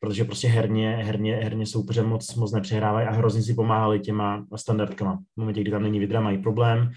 [0.00, 5.16] protože prostě herně, herně, herně soupeře moc, moc nepřehrávají a hrozně si pomáhali těma standardkama.
[5.36, 6.90] V momentě, kdy tam není Vidra, mají problém.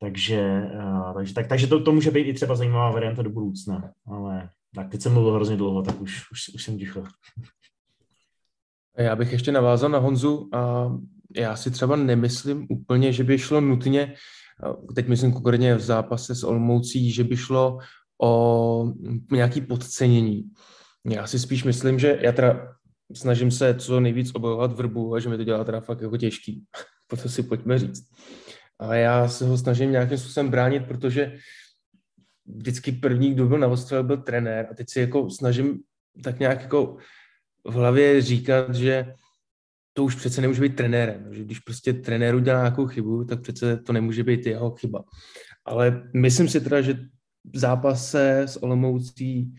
[0.00, 3.90] Takže, uh, takže, tak, takže to, to může být i třeba zajímavá varianta do budoucna,
[4.06, 7.04] ale tak teď jsem mluvil hrozně dlouho, tak už, už, už jsem ticho.
[8.98, 10.92] Já bych ještě navázal na Honzu a
[11.36, 14.14] já si třeba nemyslím úplně, že by šlo nutně,
[14.94, 17.78] teď myslím konkrétně v zápase s Olmoucí, že by šlo
[18.22, 18.92] o
[19.32, 20.50] nějaký podcenění.
[21.10, 22.76] Já si spíš myslím, že já teda
[23.14, 26.64] snažím se co nejvíc obojovat vrbu a že mi to dělá teda fakt jako těžký.
[27.22, 28.04] to si pojďme říct.
[28.78, 31.38] A já se ho snažím nějakým způsobem bránit, protože
[32.56, 35.80] vždycky první, kdo byl na ostrově, byl trenér a teď si jako snažím
[36.24, 36.96] tak nějak jako
[37.64, 39.14] v hlavě říkat, že
[39.92, 43.76] to už přece nemůže být trenérem, že když prostě trenér udělá nějakou chybu, tak přece
[43.76, 45.04] to nemůže být jeho chyba.
[45.64, 46.98] Ale myslím si teda, že
[47.52, 49.54] v zápase s Olomoucí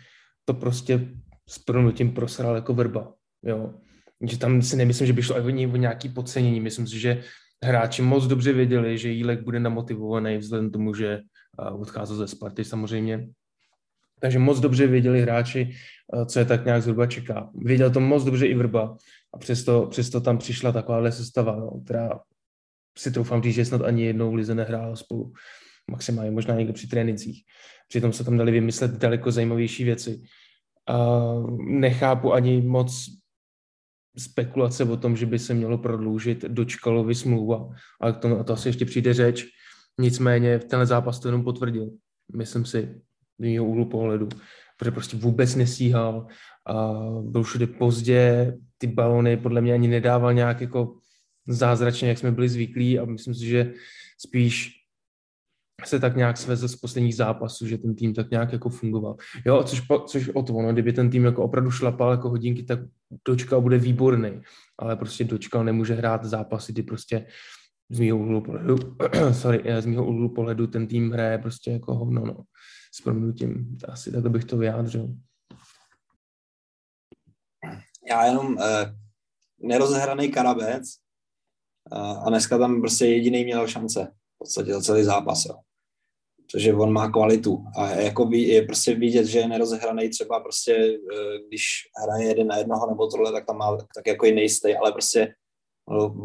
[0.46, 1.08] to prostě
[1.50, 3.14] s pronutím prosral jako vrba.
[3.44, 3.74] Jo.
[4.30, 6.60] že tam si nemyslím, že by šlo o nějaký podcenění.
[6.60, 7.24] Myslím si, že
[7.64, 11.20] hráči moc dobře věděli, že Jílek bude namotivovaný vzhledem tomu, že
[11.58, 13.30] odcházel ze Sparty samozřejmě.
[14.22, 15.76] Takže moc dobře věděli hráči,
[16.26, 17.50] co je tak nějak zhruba čeká.
[17.56, 18.98] Věděl to moc dobře i Vrba
[19.34, 22.20] a přesto, přesto tam přišla takováhle sestava, no, která
[22.98, 25.34] si troufám říct, že snad ani jednou lize nehrála spolu.
[25.92, 27.44] Maximálně možná někdo při trénincích.
[27.88, 30.22] Přitom se tam dali vymyslet daleko zajímavější věci.
[30.88, 31.20] A
[31.70, 33.06] nechápu ani moc
[34.18, 37.70] spekulace o tom, že by se mělo prodloužit do Čkalovi smlouva,
[38.02, 39.46] ale to, to asi ještě přijde řeč.
[40.00, 41.90] Nicméně tenhle zápas to jenom potvrdil.
[42.36, 43.02] Myslím si,
[43.40, 44.30] z mého úhlu pohledu,
[44.78, 46.28] protože prostě vůbec nesíhal
[46.68, 50.96] a byl všude pozdě, ty balony podle mě ani nedával nějak jako
[51.48, 53.74] zázračně, jak jsme byli zvyklí a myslím si, že
[54.18, 54.76] spíš
[55.86, 59.16] se tak nějak svezl z posledních zápasů, že ten tým tak nějak jako fungoval.
[59.46, 62.80] Jo, což, což o to, no, kdyby ten tým jako opravdu šlapal jako hodinky, tak
[63.28, 64.42] dočkal bude výborný,
[64.80, 67.26] ale prostě dočkal nemůže hrát zápasy, kdy prostě
[67.90, 68.76] z mého úhlu pohledu,
[69.42, 72.44] sorry, z mého úhlu pohledu ten tým hraje prostě jako hovno, no.
[72.94, 75.08] S proměnutím, asi tak bych to vyjádřil.
[78.10, 78.96] Já jenom eh,
[79.60, 80.84] nerozehraný karabec
[81.94, 85.56] eh, a dneska tam prostě jediný měl šance v podstatě za celý zápas, jo
[86.52, 91.40] protože on má kvalitu a jako je prostě vidět, že je nerozehraný třeba prostě, eh,
[91.48, 91.64] když
[92.04, 95.22] hraje jeden na jednoho nebo tohle, tak tam má tak jako i nejistý, ale prostě
[95.22, 95.34] eh,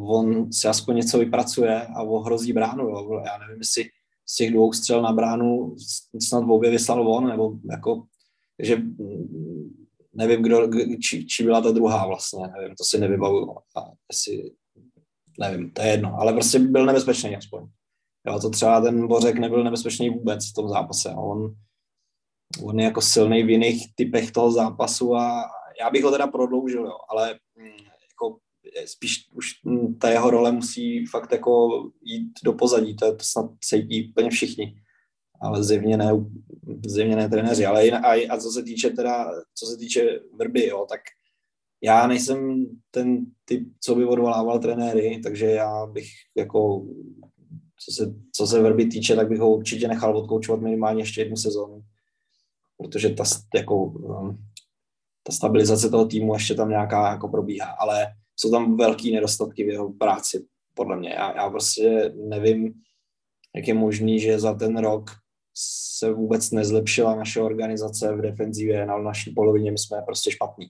[0.07, 2.89] on si aspoň něco vypracuje a ohrozí bránu.
[2.89, 3.23] Jo.
[3.25, 3.85] Já nevím, jestli
[4.27, 5.77] z těch dvou střel na bránu
[6.23, 8.05] snad obě vyslal on, nebo jako,
[8.59, 10.69] že mm, nevím, kdo,
[11.03, 13.51] či, či byla ta druhá vlastně, nevím, to si nevybavuju.
[13.77, 13.81] A
[14.13, 14.51] jestli,
[15.41, 17.67] nevím, to je jedno, ale prostě byl nebezpečný aspoň.
[18.27, 21.15] Jo, to třeba ten Bořek nebyl nebezpečný vůbec v tom zápase.
[21.17, 21.55] On,
[22.63, 25.45] on je jako silný v jiných typech toho zápasu a
[25.81, 27.94] já bych ho teda prodloužil, jo, ale mm,
[28.87, 29.47] spíš už
[30.01, 31.69] ta jeho role musí fakt jako
[32.03, 34.75] jít do pozadí, to, to snad cítí úplně všichni,
[35.41, 36.11] ale zjevně ne,
[36.87, 40.87] zjevně ne trenéři, ale a, a co se týče teda, co se týče vrby, jo,
[40.89, 41.01] tak
[41.83, 46.07] já nejsem ten typ, co by odvolával trenéry, takže já bych
[46.37, 46.87] jako
[47.85, 51.37] co se, co se Verby týče, tak bych ho určitě nechal odkoučovat minimálně ještě jednu
[51.37, 51.83] sezónu,
[52.77, 54.39] protože ta, jako, um,
[55.23, 59.69] ta stabilizace toho týmu ještě tam nějaká jako probíhá, ale jsou tam velký nedostatky v
[59.69, 61.11] jeho práci, podle mě.
[61.11, 62.75] Já, já prostě nevím,
[63.57, 65.11] jak je možný, že za ten rok
[65.57, 70.67] se vůbec nezlepšila naše organizace v defenzivě, na naší polovině my jsme prostě špatní.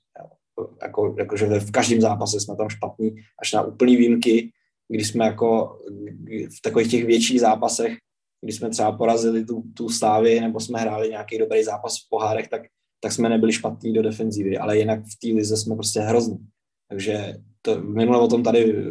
[0.83, 4.51] Jako, jakože v každém zápase jsme tam špatní, až na úplný výjimky,
[4.89, 5.79] když jsme jako
[6.59, 7.97] v takových těch větších zápasech,
[8.41, 12.49] když jsme třeba porazili tu, tu stávy nebo jsme hráli nějaký dobrý zápas v pohárech,
[12.49, 12.63] tak,
[13.01, 16.39] tak jsme nebyli špatní do defenzívy, ale jinak v té lize jsme prostě hrozní.
[16.89, 18.85] Takže to, minule o tom tady,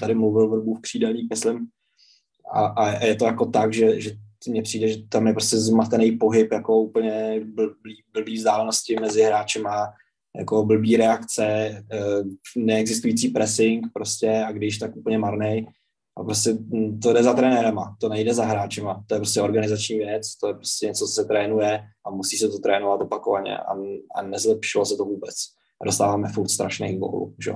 [0.00, 1.66] tady mluvil Vrbův křídelník, myslím,
[2.52, 4.10] a, a je to jako tak, že, že
[4.48, 9.66] mně přijde, že tam je prostě zmatený pohyb, jako úplně blbý, blbý vzdálenosti mezi hráčem
[9.66, 9.92] a
[10.36, 11.44] jako blbý reakce,
[11.92, 12.22] eh,
[12.56, 15.66] neexistující pressing prostě a když tak úplně marnej.
[16.16, 19.04] A prostě hm, to jde za trenérema, to nejde za hráčema.
[19.06, 22.48] To je prostě organizační věc, to je prostě něco, co se trénuje a musí se
[22.48, 23.72] to trénovat opakovaně a,
[24.16, 25.34] a nezlepšilo se to vůbec.
[25.82, 27.52] A dostáváme furt strašných gólů, že?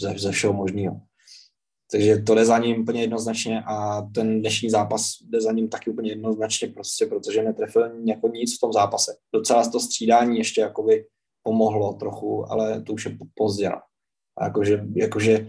[0.00, 1.00] Ze, ze všeho možného.
[1.92, 5.90] Takže to jde za ním úplně jednoznačně a ten dnešní zápas jde za ním taky
[5.90, 9.16] úplně jednoznačně prostě, protože netrefil jako nic v tom zápase.
[9.34, 11.06] Docela to střídání ještě jakoby
[11.42, 13.68] pomohlo trochu, ale to už je pozdě.
[13.68, 13.80] No.
[14.38, 15.46] A jakože, jakože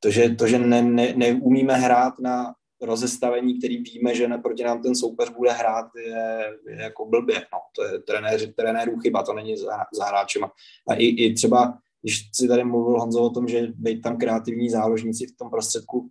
[0.00, 4.82] to, že, to, že ne, ne, neumíme hrát na rozestavení, který víme, že proti nám
[4.82, 7.36] ten soupeř bude hrát, je, je jako blbě.
[7.52, 7.58] No.
[7.76, 10.50] To je trenéři, trenérů chyba, to není za, za hráčema.
[10.88, 14.70] A i, i třeba, když si tady mluvil Honzo o tom, že být tam kreativní
[14.70, 16.10] záložníci v tom prostředku,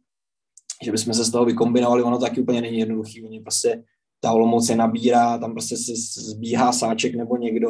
[0.83, 3.23] že bychom se z toho vykombinovali, ono taky úplně není jednoduchý.
[3.23, 3.83] Oni prostě
[4.19, 7.69] ta Olomouc je nabírá, tam prostě si zbíhá sáček nebo někdo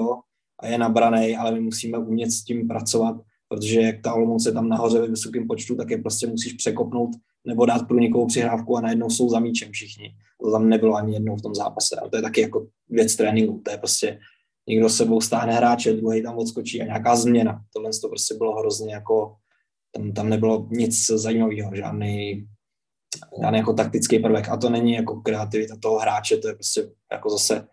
[0.59, 3.15] a je nabraný, ale my musíme umět s tím pracovat,
[3.47, 7.09] protože jak ta Olomouc je tam nahoře ve vysokém počtu, tak je prostě musíš překopnout
[7.47, 10.15] nebo dát pro někoho přihrávku a najednou jsou za míčem všichni.
[10.41, 11.95] To tam nebylo ani jednou v tom zápase.
[11.95, 13.61] A to je taky jako věc tréninku.
[13.65, 14.19] To je prostě
[14.67, 17.61] někdo sebou stáhne hráče, druhý tam odskočí a nějaká změna.
[17.73, 19.35] Tohle to prostě bylo hrozně jako,
[19.91, 22.47] tam, tam nebylo nic zajímavého, žádný
[23.41, 24.49] žádný jako taktický prvek.
[24.49, 27.67] A to není jako kreativita toho hráče, to je prostě jako zase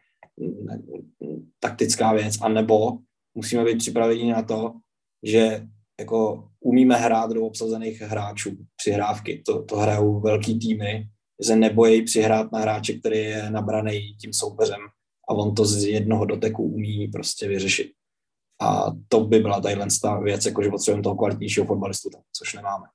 [1.61, 2.35] taktická věc.
[2.41, 2.99] A nebo
[3.35, 4.75] musíme být připraveni na to,
[5.23, 5.67] že
[6.01, 9.43] jako umíme hrát do obsazených hráčů přihrávky.
[9.47, 11.09] To, to hrajou velký týmy,
[11.47, 14.81] že nebojí přihrát na hráče, který je nabraný tím soupeřem
[15.29, 17.93] a on to z jednoho doteku umí prostě vyřešit.
[18.63, 22.87] A to by byla tadyhle ta věc, jako že potřebujeme toho kvalitnějšího fotbalistu, což nemáme.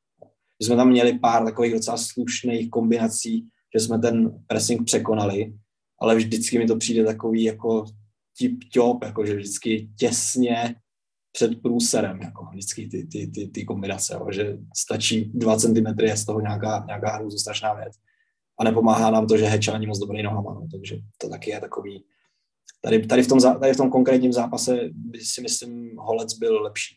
[0.59, 5.53] My jsme tam měli pár takových docela slušných kombinací, že jsme ten pressing překonali,
[6.01, 7.85] ale vždycky mi to přijde takový jako
[8.39, 10.75] tip-top, jako že vždycky těsně
[11.31, 16.17] před průserem, jako vždycky ty, ty, ty, ty kombinace, jo, že stačí dva centimetry, je
[16.17, 17.93] z toho nějaká, nějaká hrůzu strašná věc.
[18.59, 21.59] A nepomáhá nám to, že Heča není moc dobrý nohama, no, takže to taky je
[21.59, 22.03] takový,
[22.81, 26.95] tady, tady, v tom, tady v tom konkrétním zápase by si myslím Holec byl lepší.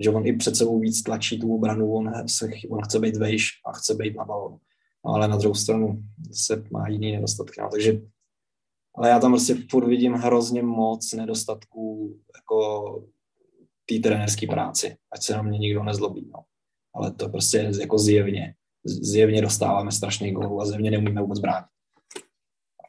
[0.00, 3.48] Že on i před sebou víc tlačí tu obranu, on, se, on chce být vejš
[3.66, 4.58] a chce být na balonu.
[5.06, 7.60] No, ale na druhou stranu se má jiný nedostatky.
[7.60, 8.00] No, takže
[8.94, 13.08] ale já tam prostě furt vidím hrozně moc nedostatků jako
[13.88, 16.30] té trenerské práci, ať se na mě nikdo nezlobí.
[16.34, 16.44] No.
[16.94, 18.54] Ale to prostě jako zjevně.
[18.84, 21.66] Zjevně dostáváme strašný gól a zjevně neumíme vůbec bránit.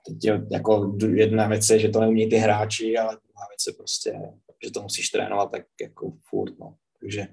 [0.08, 3.74] Teď je, jako jedna věc je, že to neumí ty hráči, ale druhá věc je
[3.74, 4.20] prostě,
[4.64, 6.60] že to musíš trénovat tak jako furt.
[6.60, 6.76] No.
[7.00, 7.28] Takže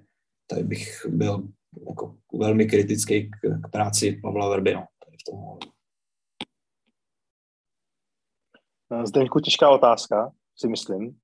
[0.46, 1.48] tady bych byl
[1.88, 4.74] jako velmi kritický k, k práci Pavla Verby.
[4.74, 5.59] No, tady v tom
[9.05, 11.18] Zdeňku, těžká otázka, si myslím.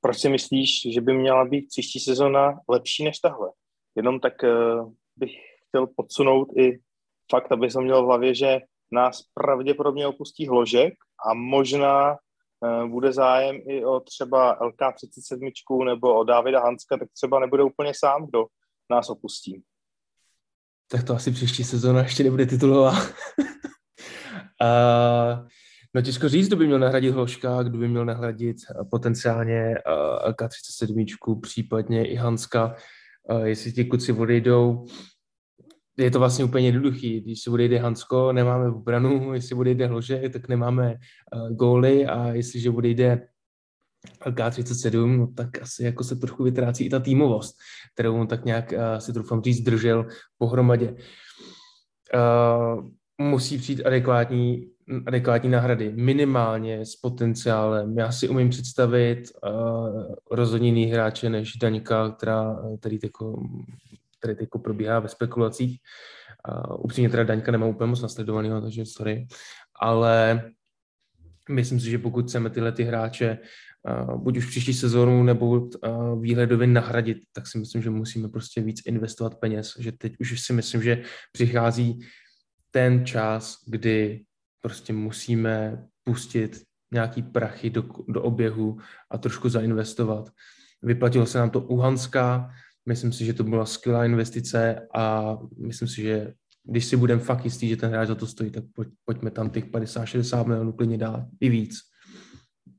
[0.00, 3.50] Proč si myslíš, že by měla být příští sezona lepší než tahle?
[3.96, 5.30] Jenom tak uh, bych
[5.68, 6.78] chtěl podsunout i
[7.30, 8.60] fakt, aby jsem měl v hlavě, že
[8.92, 10.94] nás pravděpodobně opustí Hložek
[11.30, 17.40] a možná uh, bude zájem i o třeba LK37 nebo o Davida Hanska, tak třeba
[17.40, 18.46] nebude úplně sám, kdo
[18.90, 19.62] nás opustí.
[20.88, 22.90] Tak to asi příští sezóna ještě nebude titulová.
[22.90, 22.98] uh,
[25.94, 29.74] No těžko říct, kdo by měl nahradit Hloška, kdo by měl nahradit eh, potenciálně
[30.24, 32.74] uh, K37, případně i Hanska,
[33.30, 34.86] uh, jestli ti kluci odejdou.
[35.98, 37.20] Je to vlastně úplně jednoduchý.
[37.20, 40.96] Když se odejde Hansko, nemáme obranu, jestli odejde Hložek, tak nemáme
[41.50, 43.28] góly a jestliže odejde
[44.26, 47.56] K37, no tak asi jako se trochu vytrácí i ta týmovost,
[47.94, 50.06] kterou on tak nějak, si troufám říct, držel
[50.38, 50.94] pohromadě.
[52.14, 54.66] Uh, musí přijít adekvátní
[55.06, 57.98] adekvátní náhrady, minimálně s potenciálem.
[57.98, 63.42] Já si umím představit uh, rozhodně jiný hráče než Daňka, která tady jako,
[64.22, 65.80] tady jako probíhá ve spekulacích.
[66.48, 69.26] Uh, upřímně teda Daňka nemá úplně moc nasledovaného, takže sorry.
[69.80, 70.42] Ale
[71.50, 73.38] myslím si, že pokud chceme tyhle ty hráče
[74.08, 78.60] uh, buď už příští sezónu nebo uh, výhledově nahradit, tak si myslím, že musíme prostě
[78.60, 79.74] víc investovat peněz.
[79.78, 81.02] Že teď už si myslím, že
[81.32, 82.00] přichází
[82.70, 84.24] ten čas, kdy
[84.62, 88.78] prostě musíme pustit nějaký prachy do, do oběhu
[89.10, 90.30] a trošku zainvestovat.
[90.82, 92.50] Vyplatilo se nám to u Hanska,
[92.88, 97.44] myslím si, že to byla skvělá investice a myslím si, že když si budeme fakt
[97.44, 100.98] jistý, že ten hráč za to stojí, tak pojď, pojďme tam těch 50-60 milionů klidně
[100.98, 101.78] dát i víc.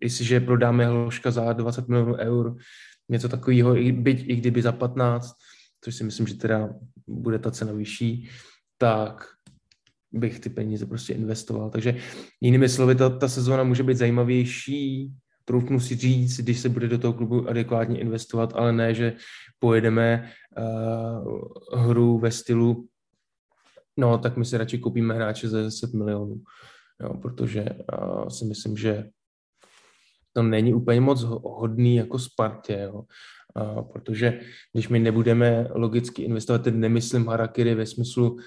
[0.01, 2.57] Jestliže prodáme hloška za 20 milionů eur,
[3.09, 5.33] něco takového, byť i kdyby za 15,
[5.83, 6.69] což si myslím, že teda
[7.07, 8.29] bude ta cena vyšší,
[8.77, 9.25] tak
[10.13, 11.69] bych ty peníze prostě investoval.
[11.69, 11.95] Takže
[12.41, 15.11] jinými slovy, ta, ta sezóna může být zajímavější,
[15.45, 19.13] troufnu si říct, když se bude do toho klubu adekvátně investovat, ale ne, že
[19.59, 22.87] pojedeme uh, hru ve stylu
[23.97, 26.41] no, tak my si radši koupíme hráče za 10 milionů,
[27.01, 29.09] jo, protože uh, si myslím, že
[30.33, 33.03] to není úplně moc hodný jako Spartě, jo.
[33.93, 34.39] Protože
[34.73, 38.39] když my nebudeme logicky investovat, teď nemyslím harakiri ve smyslu uh,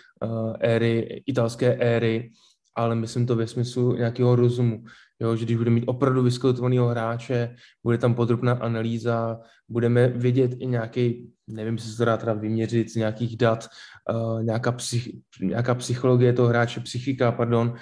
[0.60, 2.30] éry, italské éry,
[2.76, 4.84] ale myslím to ve smyslu nějakého rozumu.
[5.20, 10.66] Jo, že když budeme mít opravdu vyskeltovaného hráče, bude tam podrobná analýza, budeme vědět i
[10.66, 13.68] nějaký, nevím, jestli se to dá teda vyměřit z nějakých dat,
[14.14, 15.08] uh, nějaká, psych,
[15.40, 17.74] nějaká psychologie toho hráče, psychika, pardon,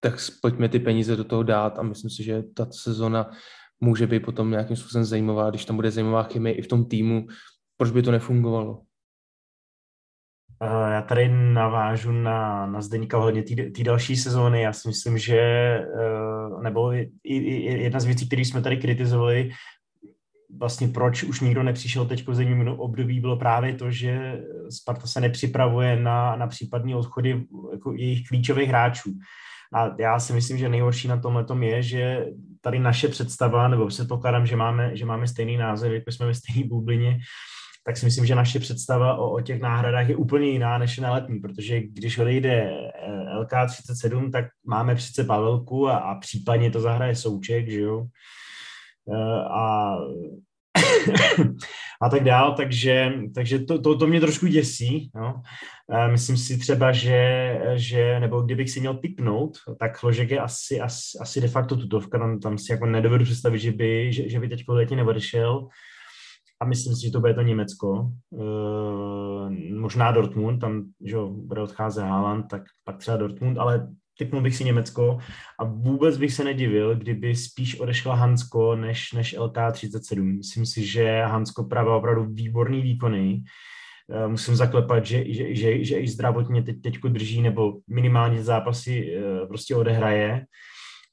[0.00, 3.30] tak pojďme ty peníze do toho dát a myslím si, že ta sezona
[3.80, 7.26] může být potom nějakým způsobem zajímavá, když tam bude zajímavá chemie i v tom týmu,
[7.76, 8.82] proč by to nefungovalo?
[10.90, 13.42] Já tady navážu na, na Zdeníka hodně
[13.76, 14.62] té další sezóny.
[14.62, 19.50] Já si myslím, že eh, nebo i, i, jedna z věcí, které jsme tady kritizovali,
[20.58, 25.20] vlastně proč už nikdo nepřišel teď v zimním období, bylo právě to, že Sparta se
[25.20, 29.10] nepřipravuje na, na případní odchody jako jejich klíčových hráčů.
[29.74, 32.26] A já si myslím, že nejhorší na tomhle tom je, že
[32.60, 36.68] tady naše představa, nebo předpokládám, že máme, že máme stejný název, jako jsme ve stejné
[36.68, 37.18] bublině,
[37.86, 41.12] tak si myslím, že naše představa o, o těch náhradách je úplně jiná než na
[41.12, 47.14] letní, protože když odejde eh, LK37, tak máme přece Pavelku a, a případně to zahraje
[47.14, 48.06] Souček, že jo.
[49.14, 49.96] Eh, a
[52.02, 55.10] a tak dál, takže, takže to, to, to mě trošku děsí.
[55.14, 55.42] No.
[56.10, 61.18] Myslím si třeba, že, že, nebo kdybych si měl typnout, tak Ložek je asi, asi,
[61.20, 64.48] asi de facto tutovka, tam, tam si jako nedovedu představit, že by, že, že by
[64.48, 65.68] teď letě neodešel
[66.60, 72.02] a myslím si, že to bude to Německo, uh, možná Dortmund, tam že bude odcházet
[72.02, 73.88] Haaland, tak pak třeba Dortmund, ale
[74.18, 75.18] typnul bych si Německo
[75.58, 80.36] a vůbec bych se nedivil, kdyby spíš odešla Hansko než, než LK37.
[80.36, 83.42] Myslím si, že Hansko právě opravdu výborný výkony.
[84.08, 89.16] Uh, musím zaklepat, že, že, že, že i zdravotně teď teďko drží nebo minimálně zápasy
[89.16, 90.46] uh, prostě odehraje.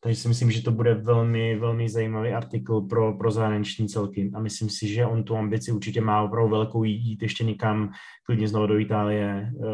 [0.05, 4.31] Takže si myslím, že to bude velmi, velmi zajímavý artikl pro, pro zahraniční celky.
[4.33, 7.91] A myslím si, že on tu ambici určitě má opravdu velkou jít ještě někam,
[8.25, 9.67] klidně znovu do Itálie uh,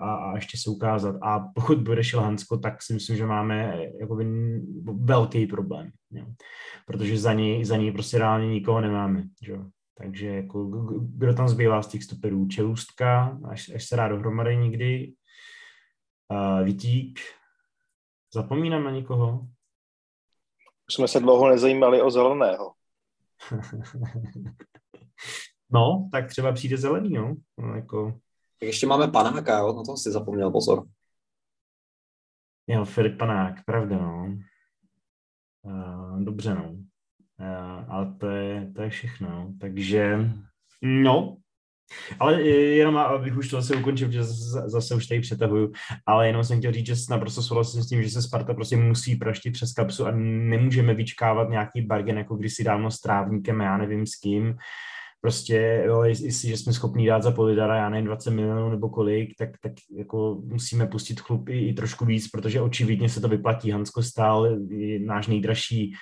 [0.00, 1.16] a, a ještě se ukázat.
[1.22, 4.26] A pokud bude šel Hansko, tak si myslím, že máme jakoby
[4.94, 5.90] velký problém.
[6.10, 6.26] Jo.
[6.86, 9.24] Protože za ní, za ní prostě reálně nikoho nemáme.
[9.42, 9.64] Jo.
[9.98, 10.64] Takže jako,
[11.00, 12.46] kdo tam zbývá z těch stoperů?
[12.46, 15.12] Čelůstka, až, až se dá dohromady někdy.
[16.32, 17.20] Uh, Vitík,
[18.34, 19.46] Zapomínám na někoho?
[20.94, 22.72] Jsme se dlouho nezajímali o zeleného.
[25.70, 27.34] no, tak třeba přijde zelený, no.
[27.58, 28.20] no jako...
[28.60, 29.72] Tak ještě máme panáka, jo?
[29.72, 30.86] na to si zapomněl, pozor.
[32.66, 34.36] Jo, Filip Panák, pravda, no.
[35.62, 36.70] Uh, dobře, no.
[37.40, 39.54] Uh, ale to je, to je všechno.
[39.60, 40.18] Takže,
[40.82, 41.36] no,
[42.18, 44.24] ale jenom abych už to zase ukončil, že
[44.66, 45.72] zase už tady přetahuju,
[46.06, 49.16] ale jenom jsem chtěl říct, že naprosto souhlasím s tím, že se Sparta prostě musí
[49.16, 53.76] praštit přes kapsu a nemůžeme vyčkávat nějaký bargen, jako když si dávno s trávníkem, já
[53.76, 54.54] nevím s kým,
[55.20, 59.28] prostě, jo, jestli, že jsme schopni dát za Polidara, já nevím, 20 milionů nebo kolik,
[59.38, 63.70] tak, tak jako musíme pustit chlup i, trošku víc, protože očividně se to vyplatí.
[63.70, 64.48] Hansko stál
[64.98, 65.94] náš nejdražší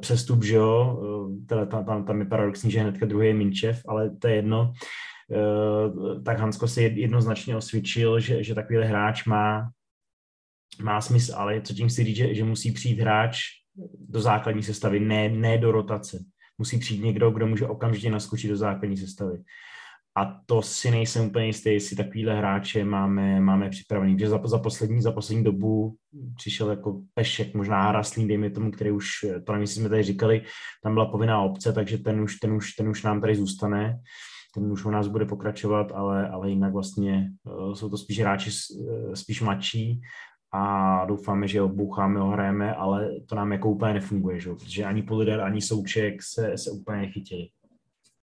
[0.00, 4.10] přestup, že jo, uh, teda tam, tam je paradoxní, že hnedka druhý je Minčev, ale
[4.10, 4.72] to je jedno.
[5.32, 9.70] Eh, tak Hansko si jednoznačně osvědčil, že, že takovýhle hráč má,
[10.82, 13.40] má smysl, ale co tím chci říct, že, že musí přijít hráč
[14.08, 16.24] do základní sestavy, ne, ne do rotace.
[16.58, 19.38] Musí přijít někdo, kdo může okamžitě naskočit do základní sestavy.
[20.16, 24.16] A to si nejsem úplně jistý, jestli takovýhle hráče máme, máme připravený.
[24.16, 25.94] Protože za, za, poslední, za poslední dobu
[26.36, 29.08] přišel jako Pešek, možná Haraslín, dejme tomu, který už,
[29.46, 30.42] to nevím, jsme tady říkali,
[30.82, 34.00] tam byla povinná obce, takže ten už, ten už, ten už nám tady zůstane
[34.54, 38.50] ten už u nás bude pokračovat, ale, ale jinak vlastně uh, jsou to spíš hráči
[38.50, 40.00] uh, spíš mladší
[40.52, 44.50] a doufáme, že ho boucháme, ho hrajeme, ale to nám jako úplně nefunguje, že?
[44.50, 47.48] protože ani Polider, ani Souček se, se úplně nechytili.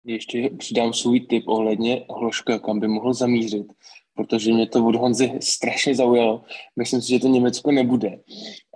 [0.05, 3.67] Ještě přidám svůj tip ohledně Hloška, kam by mohl zamířit
[4.15, 6.45] protože mě to od Honzy strašně zaujalo.
[6.77, 8.19] Myslím si, že to Německo nebude.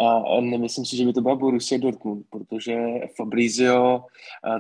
[0.00, 2.76] A nemyslím si, že by to byla Borussia Dortmund, protože
[3.16, 4.04] Fabrizio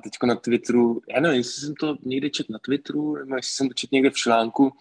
[0.04, 3.68] teďko na Twitteru, já nevím, jestli jsem to někde četl na Twitteru, nebo jestli jsem
[3.68, 4.72] to četl někde v článku,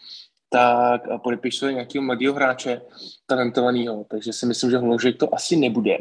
[0.50, 2.82] tak podepisuje nějakého mladého hráče
[3.26, 5.98] talentovaného, takže si myslím, že Hložek to asi nebude.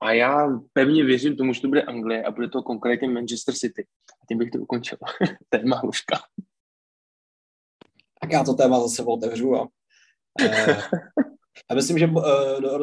[0.00, 3.84] A já pevně věřím tomu, že to bude Anglie a bude to konkrétně Manchester City.
[4.22, 4.98] A tím bych to ukončil.
[5.48, 6.18] Téma Hluška
[8.22, 9.56] tak já to téma zase otevřu.
[9.56, 9.68] A,
[10.40, 10.76] eh,
[11.70, 12.10] já myslím, že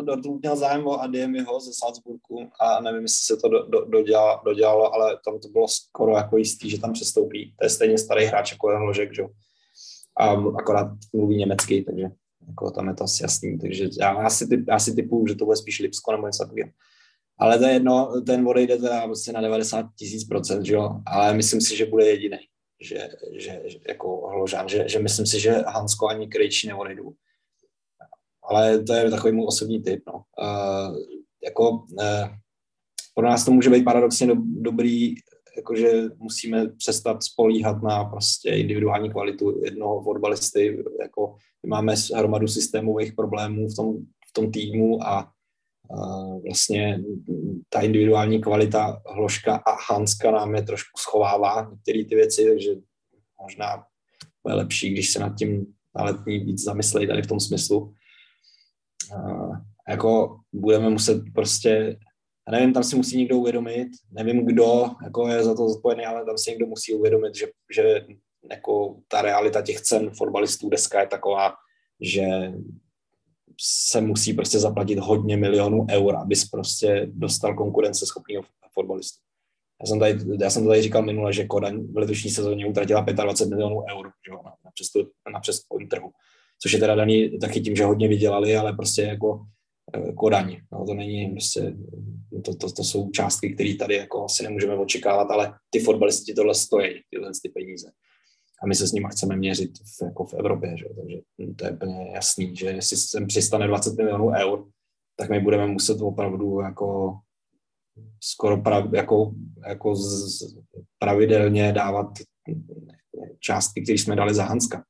[0.04, 4.42] Dortmund měl zájem o Adiemiho ze Salzburgu a nevím, jestli se to do, do, dodělalo,
[4.46, 7.54] dodělalo, ale tam to bylo skoro jako jistý, že tam přestoupí.
[7.60, 9.24] To je stejně starý hráč jako Jan Ložek, že?
[10.18, 12.06] A akorát mluví německy, takže
[12.48, 13.60] jako tam je to asi jasný.
[13.60, 16.44] Takže já, já, si, typ, já si typu, že to bude spíš Lipsko nebo něco
[16.44, 16.70] takového.
[17.40, 20.90] Ale to je jedno, ten odejde teda vlastně na 90 tisíc procent, jo?
[21.06, 22.40] Ale myslím si, že bude jediný
[22.82, 27.14] že, že, že jako Hložán, že, že myslím si, že Hansko ani Krejčí neodejdou.
[28.44, 30.04] Ale to je takový můj osobní typ.
[30.08, 30.14] No.
[30.14, 30.98] Uh,
[31.44, 32.28] jako, uh,
[33.16, 35.16] pro nás to může být paradoxně do, dobrý,
[35.58, 40.84] jakože musíme přestat spolíhat na prostě individuální kvalitu jednoho fotbalisty.
[41.02, 43.98] Jako, my máme hromadu systémových problémů v tom,
[44.30, 45.32] v tom týmu a
[46.44, 47.00] vlastně
[47.70, 52.72] ta individuální kvalita Hloška a Hanska nám je trošku schovává některé ty věci, takže
[53.42, 53.84] možná
[54.44, 55.66] bude lepší, když se nad tím
[55.96, 57.94] na letní víc zamyslejí tady v tom smyslu.
[59.90, 61.98] Jako budeme muset prostě,
[62.48, 66.26] já nevím, tam si musí někdo uvědomit, nevím kdo jako je za to zodpovědný, ale
[66.26, 68.06] tam si někdo musí uvědomit, že, že
[68.52, 71.54] jako ta realita těch cen fotbalistů deska je taková,
[72.02, 72.54] že
[73.62, 78.44] se musí prostě zaplatit hodně milionů eur, abys prostě dostal konkurenceschopného
[78.74, 79.20] fotbalistu.
[79.82, 83.50] Já jsem, tady, já jsem tady říkal minule, že Kodaň v letošní sezóně utratila 25
[83.50, 86.12] milionů eur že, na, na, přestup, na přestupovém trhu.
[86.62, 89.46] Což je teda daný taky tím, že hodně vydělali, ale prostě jako
[89.96, 90.58] eh, Kodaň.
[90.72, 91.74] No, to není prostě,
[92.46, 96.56] to, to, to jsou částky, které tady jako asi nemůžeme očekávat, ale ty fotbalisti tohle
[96.56, 97.92] stojí, tyhle ty peníze.
[98.64, 100.86] A my se s nimi chceme měřit v, jako v Evropě, že?
[100.96, 101.18] takže
[101.56, 104.66] to je úplně jasný, že jestli sem přistane 20 milionů eur,
[105.16, 107.18] tak my budeme muset opravdu jako
[108.24, 109.34] skoro prav, jako,
[109.68, 110.56] jako z,
[111.00, 112.08] pravidelně dávat
[113.40, 114.84] částky, které jsme dali za Hanska,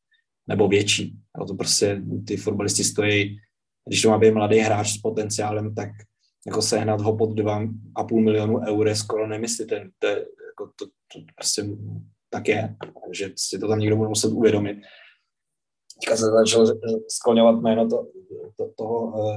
[0.48, 1.20] nebo větší.
[1.36, 3.40] Ale to prostě ty fotbalisti stojí,
[3.88, 5.90] když to má být mladý hráč s potenciálem, tak
[6.48, 9.90] jako sehnat ho pod 2,5 milionu eur je skoro nemyslitelný.
[10.00, 11.64] To, jako to, to prostě
[12.30, 12.76] tak je,
[13.12, 14.78] že si to tam někdo bude muset uvědomit.
[16.00, 16.68] Teďka se začal
[17.08, 18.08] skloňovat jméno to,
[18.58, 19.36] to, toho uh,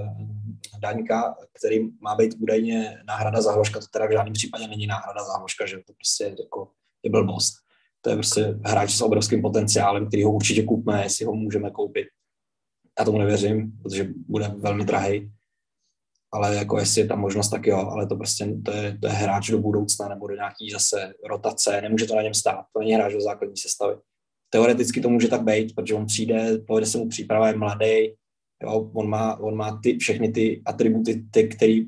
[0.81, 5.25] Daňka, který má být údajně náhrada za hložka, to teda v žádném případě není náhrada
[5.25, 6.69] za hložka, že to prostě je, jako,
[7.03, 7.55] je blbost.
[8.01, 12.07] To je prostě hráč s obrovským potenciálem, který ho určitě kupme, jestli ho můžeme koupit.
[12.99, 15.33] Já tomu nevěřím, protože bude velmi drahý.
[16.35, 19.13] Ale jako jestli je tam možnost, tak jo, ale to prostě to je, to je
[19.13, 22.93] hráč do budoucna nebo do nějaký zase rotace, nemůže to na něm stát, to není
[22.93, 23.97] hráč do základní sestavy.
[24.51, 28.15] Teoreticky to může tak být, protože on přijde, povede se mu příprava, je mladý,
[28.63, 31.81] jo, on má, on má ty, všechny ty atributy, ty, které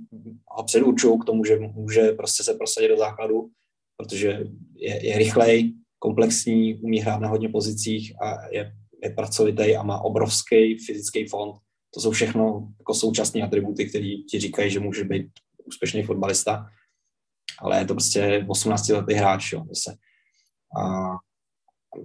[0.48, 3.50] ho předurčují k tomu, že může prostě se prosadit do základu,
[3.96, 4.44] protože
[4.76, 8.72] je, je rychlej, komplexní, umí hrát na hodně pozicích a je,
[9.04, 11.56] je pracovitý a má obrovský fyzický fond.
[11.94, 15.26] To jsou všechno jako současné atributy, které ti říkají, že může být
[15.64, 16.66] úspěšný fotbalista,
[17.58, 19.96] ale je to prostě 18-letý hráč, jo, zase.
[20.76, 21.10] A,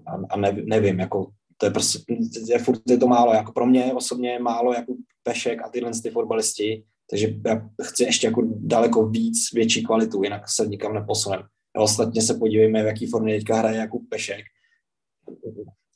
[0.08, 2.00] a, a nevím, jako to je prostě,
[2.48, 5.92] je, furt je to málo, jako pro mě osobně je málo jako Pešek a tyhle
[6.04, 11.42] ty fotbalisti, takže já chci ještě jako daleko víc, větší kvalitu, jinak se nikam neposunem.
[11.76, 14.46] A ostatně se podívejme, v jaký formě teďka hraje jako Pešek.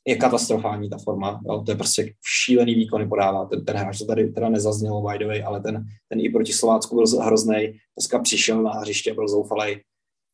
[0.06, 1.62] Je katastrofální ta forma, jo?
[1.66, 3.46] to je prostě šílený výkony podává.
[3.46, 6.52] Ten, ten hráč to tady teda nezaznělo by the way, ale ten, ten i proti
[6.52, 7.78] Slovácku byl hrozný.
[7.98, 9.80] Dneska přišel na hřiště, byl zoufalej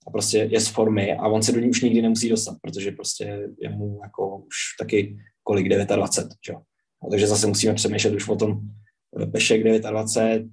[0.07, 2.93] a prostě je z formy a on se do ní už nikdy nemusí dostat, protože
[2.93, 6.55] prostě je mu jako už taky kolik 29, že?
[7.03, 8.61] A takže zase musíme přemýšlet už o tom
[9.33, 10.47] Pešek 29,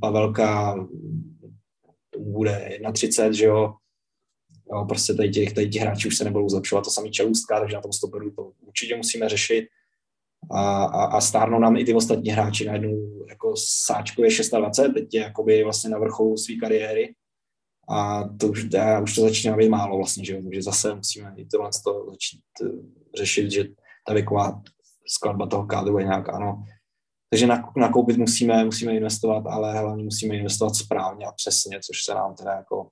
[0.00, 0.74] Pavelka
[2.10, 3.74] to bude 31, že jo,
[4.72, 7.76] Jo, prostě tady těch, tady těch hráčů už se nebudou zlepšovat, to samý čelůstka, takže
[7.76, 9.68] na tom stoperu to určitě musíme řešit.
[10.50, 15.14] A, a, a stárnou nám i ty ostatní hráči najednou, jako Sáčko je 26, teď
[15.14, 17.14] je jakoby vlastně na vrcholu své kariéry
[17.88, 20.42] a to už, já, už to začíná být málo vlastně, že jo?
[20.42, 22.68] takže zase musíme i tohle to začít eh,
[23.16, 23.64] řešit, že
[24.06, 24.62] ta věková
[25.06, 26.64] skladba toho kádru je nějaká, no.
[27.30, 27.46] Takže
[27.76, 32.52] nakoupit musíme, musíme investovat, ale hlavně musíme investovat správně a přesně, což se nám teda
[32.52, 32.88] jako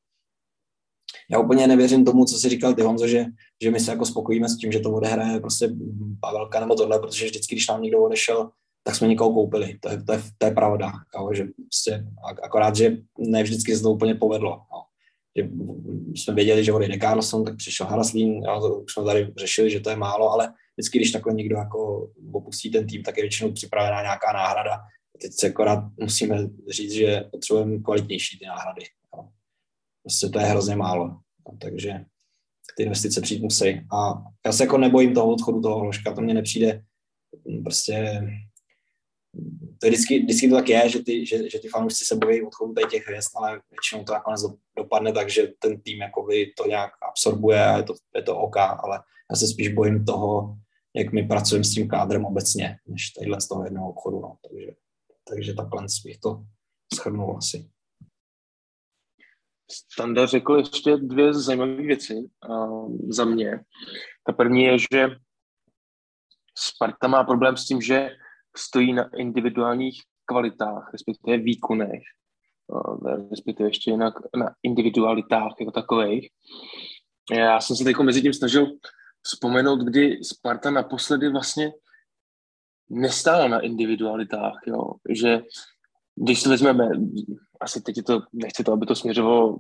[1.30, 3.24] já úplně nevěřím tomu, co si říkal ty Honzo, že,
[3.62, 5.70] že my se jako spokojíme s tím, že to odehraje prostě
[6.20, 8.50] Pavelka nebo tohle, protože vždycky, když nám někdo odešel,
[8.84, 9.78] tak jsme někoho koupili.
[9.80, 10.92] To je, to je, to je pravda.
[11.18, 12.04] Jo, že prostě,
[12.42, 14.50] akorát, že ne vždycky se to úplně povedlo.
[14.50, 14.82] Jo.
[15.36, 15.48] Že
[16.14, 19.80] jsme věděli, že odejde Carlson, tak přišel Haraslín, jo, to už jsme tady řešili, že
[19.80, 23.52] to je málo, ale vždycky, když takhle někdo jako opustí ten tým, tak je většinou
[23.52, 24.80] připravená nějaká náhrada.
[25.22, 28.84] Teď se akorát musíme říct, že potřebujeme kvalitnější ty náhrady.
[30.04, 31.08] Prostě to je hrozně málo.
[31.48, 32.04] No, takže
[32.76, 33.80] ty investice přijít musí.
[33.92, 34.14] A
[34.46, 36.82] já se jako nebojím toho odchodu toho hložka, to mně nepřijde
[37.62, 38.22] prostě
[39.80, 42.42] to je vždycky, vždycky to tak je, že ty, že, že ty fanoušci se bojí
[42.42, 44.40] odchodu tady těch hvězd, ale většinou to nakonec
[44.76, 48.56] dopadne tak, že ten tým jakoby to nějak absorbuje a je to, je to OK,
[48.56, 49.00] ale
[49.30, 50.56] já se spíš bojím toho,
[50.96, 54.20] jak my pracujeme s tím kádrem obecně, než tadyhle z toho jednoho obchodu.
[54.20, 54.36] No.
[54.50, 54.70] Takže,
[55.28, 56.44] takže takhle bych to
[56.94, 57.68] schrnul asi.
[59.70, 62.14] Standa řekl ještě dvě zajímavé věci
[62.48, 63.60] uh, za mě.
[64.26, 65.08] Ta první je, že
[66.58, 68.10] Sparta má problém s tím, že
[68.56, 72.02] stojí na individuálních kvalitách, respektive výkonech,
[72.66, 76.28] uh, respektive ještě jinak na individualitách jako takových.
[77.32, 78.66] Já jsem se teď mezi tím snažil
[79.22, 81.72] vzpomenout, kdy Sparta naposledy vlastně
[82.90, 84.92] nestála na individualitách, jo?
[85.08, 85.42] že
[86.16, 86.88] když si vezmeme,
[87.60, 89.58] asi teď to, nechci to, aby to směřovalo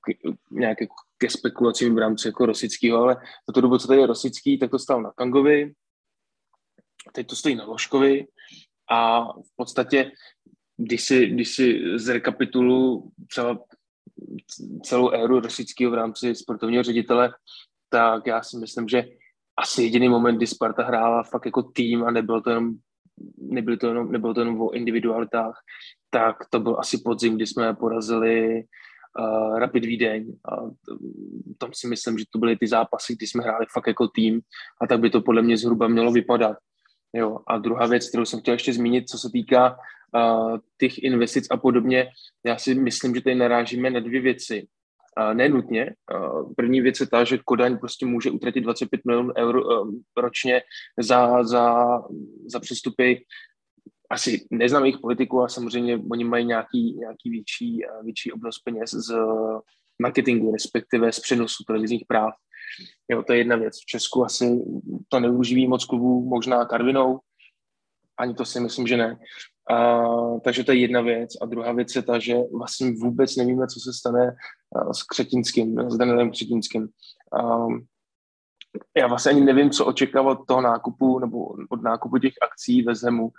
[0.00, 0.86] k, nějaké
[1.18, 3.16] ke spekulacím v rámci jako Rosického, ale
[3.48, 5.72] za tu dobu, co tady je Rosický, tak to stál na Kangovi,
[7.12, 8.26] teď to stojí na Ložkovi
[8.90, 10.12] a v podstatě,
[10.76, 13.58] když si, když si zrekapitulu třeba
[14.84, 17.34] celou éru Rosického v rámci sportovního ředitele,
[17.88, 19.04] tak já si myslím, že
[19.56, 22.74] asi jediný moment, kdy Sparta hrála fakt jako tým a nebylo to jenom
[23.38, 25.54] nebylo to jenom, nebylo to jenom o individualitách,
[26.10, 28.64] tak to byl asi podzim, kdy jsme porazili
[29.18, 30.56] uh, Rapid Vídeň a
[31.58, 34.40] tam si myslím, že to byly ty zápasy, kdy jsme hráli fakt jako tým
[34.82, 36.56] a tak by to podle mě zhruba mělo vypadat.
[37.12, 39.76] Jo, a druhá věc, kterou jsem chtěl ještě zmínit, co se týká
[40.14, 42.08] uh, těch investic a podobně,
[42.44, 44.66] já si myslím, že tady narážíme na dvě věci.
[45.32, 45.94] Nenutně.
[46.56, 50.62] První věc je ta, že Kodaň prostě může utratit 25 milionů eur uh, ročně
[50.98, 51.86] za, za,
[52.46, 53.24] za přestupy
[54.10, 59.14] asi neznám jejich politiku a samozřejmě oni mají nějaký, nějaký větší, větší obnos peněz z
[60.02, 62.34] marketingu, respektive z přenosu televizních práv.
[63.08, 63.74] Jo, to je jedna věc.
[63.82, 64.64] V Česku asi
[65.08, 67.18] to neuživí moc klubů, možná Karvinou,
[68.18, 69.16] ani to si myslím, že ne.
[69.70, 70.04] A,
[70.44, 71.30] takže to je jedna věc.
[71.42, 74.36] A druhá věc je ta, že vlastně vůbec nevíme, co se stane
[74.92, 76.88] s Křetinským, s Danielem Křetinským.
[77.42, 77.66] A,
[78.96, 82.94] já vlastně ani nevím, co očekávat od toho nákupu nebo od nákupu těch akcí ve
[82.94, 83.30] Zemu,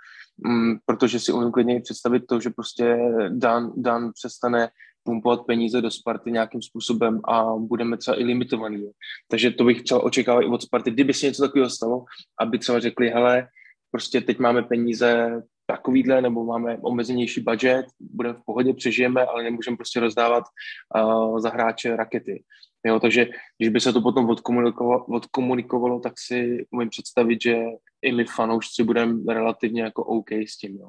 [0.46, 4.68] mm, protože si umím klidně představit to, že prostě Dan, Dan přestane
[5.04, 8.90] pumpovat peníze do Sparty nějakým způsobem a budeme třeba i limitovaný.
[9.28, 12.04] Takže to bych třeba očekával i od Sparty, kdyby se něco takového stalo,
[12.40, 13.48] aby třeba řekli, hele,
[13.92, 19.76] prostě teď máme peníze takovýhle, nebo máme omezenější budget, budeme v pohodě, přežijeme, ale nemůžeme
[19.76, 20.44] prostě rozdávat
[20.96, 22.44] uh, za hráče rakety.
[22.86, 23.26] Jo, takže
[23.58, 27.56] když by se to potom odkomunikovalo, odkomunikovalo, tak si umím představit, že
[28.02, 30.76] i my fanoušci budeme relativně jako OK s tím.
[30.76, 30.88] Jo.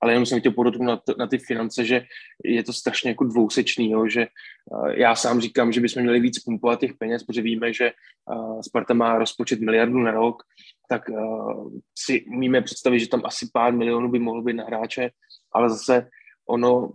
[0.00, 2.02] Ale jenom jsem chtěl podotknout na, na ty finance, že
[2.44, 4.26] je to strašně jako dvousečný, jo, že
[4.70, 7.92] uh, já sám říkám, že bychom měli víc pumpovat těch peněz, protože víme, že
[8.32, 10.42] uh, Sparta má rozpočet miliardu na rok,
[10.88, 15.10] tak uh, si umíme představit, že tam asi pár milionů by mohlo být na hráče,
[15.52, 16.08] ale zase
[16.48, 16.92] ono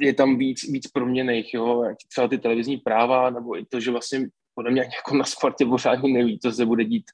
[0.00, 4.28] je tam víc, víc proměných, jo, třeba ty televizní práva, nebo i to, že vlastně
[4.54, 7.04] podle mě jako na Spartě pořádně neví, co se bude dít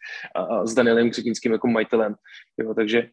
[0.51, 2.15] uh, s Danielem Křetínským jako majitelem,
[2.59, 3.11] jo, takže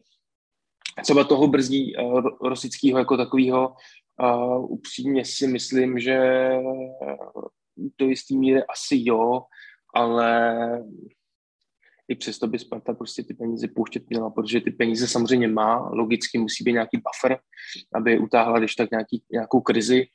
[1.02, 1.94] třeba toho brzdí
[2.42, 3.74] Rosického jako takového
[4.60, 6.18] upřímně si myslím, že
[7.98, 9.42] do jistý míry asi jo,
[9.94, 10.58] ale
[12.10, 16.38] i přesto by Sparta prostě ty peníze pouštět měla, protože ty peníze samozřejmě má, logicky
[16.38, 17.40] musí být nějaký buffer,
[17.94, 20.06] aby utáhla když tak nějaký, nějakou krizi,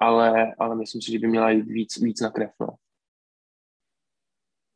[0.00, 2.50] ale, ale myslím si, že by měla jít víc, víc na krev.
[2.60, 2.68] No.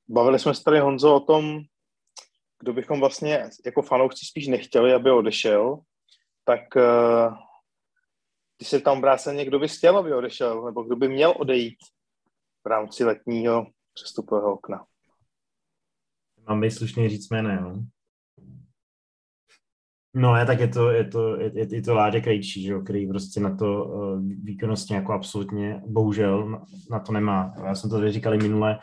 [0.08, 1.60] Bavili jsme se tady, Honzo, o tom,
[2.58, 5.80] kdo bychom vlastně jako fanoušci spíš nechtěli, aby odešel,
[6.44, 7.36] tak uh,
[8.58, 11.78] když se tam obráceně, kdo by chtěl, aby odešel, nebo kdo by měl odejít
[12.64, 14.86] v rámci letního přestupového okna.
[16.48, 17.86] Mám být slušný říct jméno, no.
[20.18, 23.08] No, je, tak je to, je to, je, je to Láďa Krejčí, že jo, který
[23.08, 27.54] prostě na to uh, výkonnostně jako absolutně, bohužel, na, na to nemá.
[27.64, 28.78] Já jsem to tady říkal minule,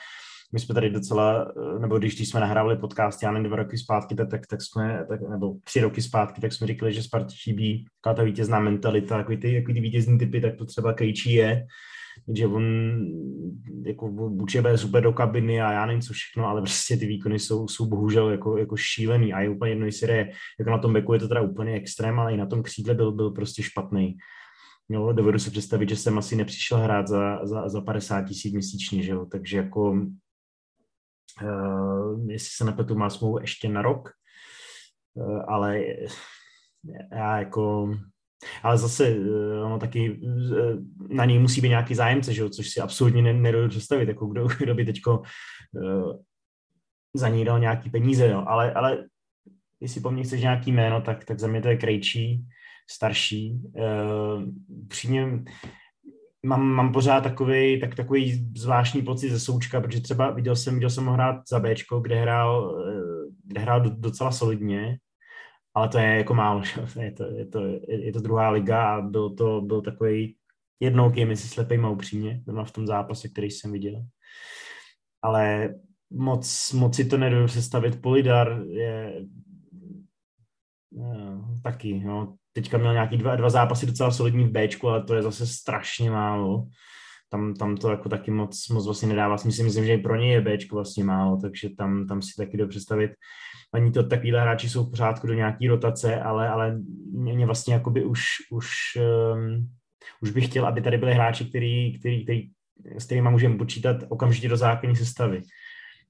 [0.54, 3.78] my jsme tady docela, eh, nebo když, když jsme nahrávali podcast, já nevím, dva roky
[3.78, 7.36] zpátky, tak, tak, tak jsme, tak, nebo tři roky zpátky, tak jsme říkali, že Spartě
[7.44, 11.34] chybí taková ta vítězná mentalita, takový ty, takový ty vítězný typy, tak to třeba Krejčí
[11.34, 11.66] je.
[12.36, 12.64] Že on
[13.86, 17.68] jako bude super do kabiny a já nevím co všechno, ale prostě ty výkony jsou,
[17.68, 19.34] jsou bohužel jako, jako šílený.
[19.34, 22.20] A je úplně jedno, jestli je, jako na tom beku je to teda úplně extrém,
[22.20, 24.16] ale i na tom křídle byl, byl prostě špatný.
[24.90, 29.04] Jo, dovedu si představit, že jsem asi nepřišel hrát za, za, za 50 tisíc měsíčně,
[29.04, 30.06] že jo, takže jako
[32.28, 34.10] jestli se nepletu, má smlouvu ještě na rok,
[35.16, 35.82] uh, ale
[37.12, 37.94] já jako
[38.64, 40.78] ale zase eh, ono taky eh,
[41.10, 42.50] na něj musí být nějaký zájemce, že jo?
[42.50, 46.14] což si absolutně nedovedu představit, jako kdo, kdo by teďko uh,
[47.16, 48.44] za ní dal nějaký peníze, jo?
[48.48, 49.06] Ale, ale
[49.80, 52.46] jestli po mně chceš nějaký jméno, tak, tak za mě to je Krejčí,
[52.92, 53.62] starší.
[53.76, 54.44] Uh,
[54.88, 55.44] přímě
[56.46, 60.90] mám, mám pořád takový, tak, takový zvláštní pocit ze Součka, protože třeba viděl jsem, viděl
[60.90, 62.84] jsem ho hrát za Bčko, kde hrál,
[63.44, 64.98] kde hrál docela solidně,
[65.74, 66.64] ale to je jako málo,
[67.02, 70.36] je to, je to, je to druhá liga a byl to byl takový
[70.80, 74.06] jednou game, jestli slepej upřímně, v tom zápase, který jsem viděl.
[75.22, 75.76] Ale
[76.10, 78.02] moc, moc si to nedovedu představit.
[78.02, 79.26] Polidar je
[80.92, 82.36] no, taky, no.
[82.54, 86.12] Teďka měl nějaký dva, dva zápasy docela solidní v Bčku, ale to je zase strašně
[86.12, 86.68] málo.
[87.30, 89.64] Tam, tam to jako taky moc, moc vlastně nedává smysl.
[89.64, 92.68] Myslím, že i pro něj je Bčko vlastně málo, takže tam, tam si taky do
[92.68, 93.12] představit
[93.74, 96.80] Ani to takovýhle hráči jsou v pořádku do nějaký rotace, ale, ale
[97.12, 98.70] mě vlastně jakoby už, už,
[99.34, 99.70] um,
[100.22, 102.50] už bych chtěl, aby tady byli hráči, který, který, který,
[102.98, 105.42] s kterými můžeme počítat okamžitě do základní sestavy.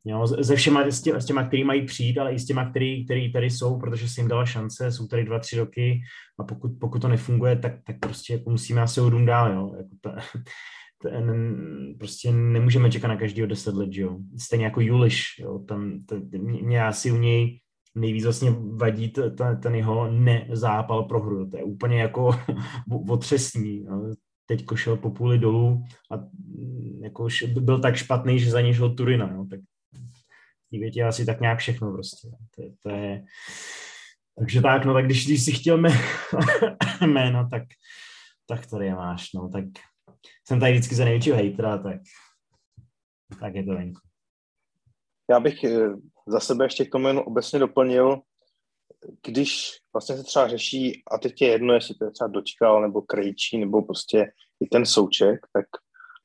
[0.05, 3.05] Jo, ze všema, s, tě, s těma, který mají přijít, ale i s těma, který,
[3.05, 6.01] který tady jsou, protože si jim dala šance, jsou tady dva, tři roky
[6.39, 9.73] a pokud, pokud to nefunguje, tak, tak prostě jako musíme asi odům dál, jo.
[9.77, 10.15] Jako ta,
[11.01, 11.55] ten,
[11.99, 14.17] prostě nemůžeme čekat na každého deset let, jo.
[14.39, 15.59] Stejně jako Juliš, jo.
[15.59, 17.59] Tam, to, mě asi u něj
[17.95, 21.49] nejvíc vlastně vadí ten, ten jeho nezápal pro hru.
[21.49, 22.31] To je úplně jako
[23.09, 23.83] otřesný.
[23.83, 24.13] Jo.
[24.45, 26.15] Teď šel po půli dolů a
[27.03, 27.27] jako
[27.59, 29.31] byl tak špatný, že za něj šel Turina.
[29.33, 29.45] Jo.
[29.49, 29.59] Tak
[30.73, 32.27] té větě asi tak nějak všechno prostě.
[32.55, 33.23] To, to je...
[34.37, 35.89] Takže tak, no tak když, když si chtěl mé,
[37.05, 37.63] jméno, tak,
[38.47, 39.65] tak tady je máš, no tak
[40.47, 42.01] jsem tady vždycky za největšího hejtera, tak,
[43.39, 44.01] tak je to venku.
[45.29, 45.89] Já bych eh,
[46.27, 48.21] za sebe ještě k tomu jen obecně doplnil,
[49.25, 53.01] když vlastně se třeba řeší, a teď je jedno, jestli to je třeba dočkal, nebo
[53.01, 55.65] krejčí, nebo prostě i ten souček, tak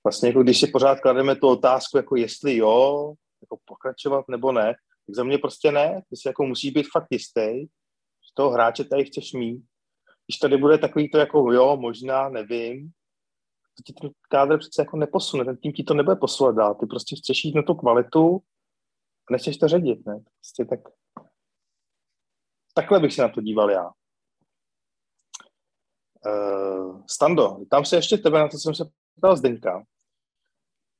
[0.04, 3.12] vlastně jako když si pořád klademe tu otázku, jako jestli jo,
[3.42, 4.74] jako pokračovat nebo ne,
[5.06, 8.84] tak za mě prostě ne, ty si jako musí být fakt jistý, že toho hráče
[8.84, 9.64] tady chceš mít.
[10.26, 12.90] Když tady bude takový to jako jo, možná, nevím,
[13.76, 16.86] to ti ten kádr přece jako neposune, ten tým ti to nebude posouvat dál, ty
[16.86, 18.42] prostě chceš jít na tu kvalitu
[19.28, 20.20] a nechceš to ředit, ne?
[20.20, 20.80] Prostě tak
[22.78, 23.90] Takhle bych se na to díval já.
[26.26, 28.84] Uh, Stando, tam se ještě tebe na to, jsem se
[29.16, 29.84] ptal Zdeňka.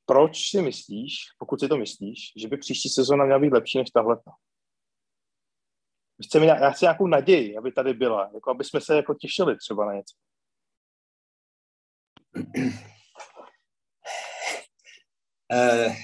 [0.08, 3.90] Proč si myslíš, pokud si to myslíš, že by příští sezóna měla být lepší než
[3.90, 4.16] tahle?
[6.42, 9.94] Já chci nějakou naději, aby tady byla, jako aby jsme se jako těšili třeba na
[9.94, 10.14] něco.
[15.52, 15.92] Uh,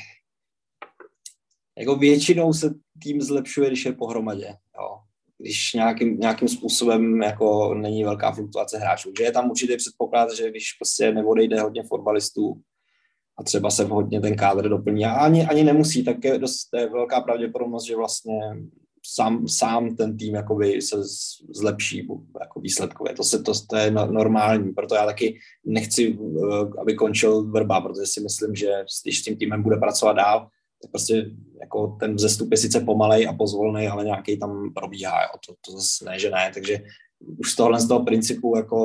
[1.78, 4.56] jako většinou se tým zlepšuje, když je pohromadě.
[4.78, 5.00] Jo
[5.38, 9.12] když nějakým, nějakým způsobem jako není velká fluktuace hráčů.
[9.18, 12.62] Že je tam určitý předpoklad, že když prostě neodejde hodně fotbalistů
[13.38, 16.90] a třeba se vhodně ten kádr doplní a ani, ani nemusí, tak je dost je
[16.90, 18.40] velká pravděpodobnost, že vlastně
[19.06, 20.96] sám, sám ten tým jakoby se
[21.54, 22.08] zlepší
[22.40, 23.14] jako výsledkově.
[23.14, 28.06] To, se, to, to je normální, proto já taky nechci, eh, aby končil Vrba, protože
[28.06, 28.72] si myslím, že
[29.02, 30.48] když s tím týmem bude pracovat dál,
[30.82, 31.30] tak prostě
[31.60, 35.38] jako ten vzestup je sice pomalej a pozvolný, ale nějaký tam probíhá, jo.
[35.46, 36.78] To, to zase ne, že ne, takže
[37.38, 38.78] už z tohohle z toho principu, jako,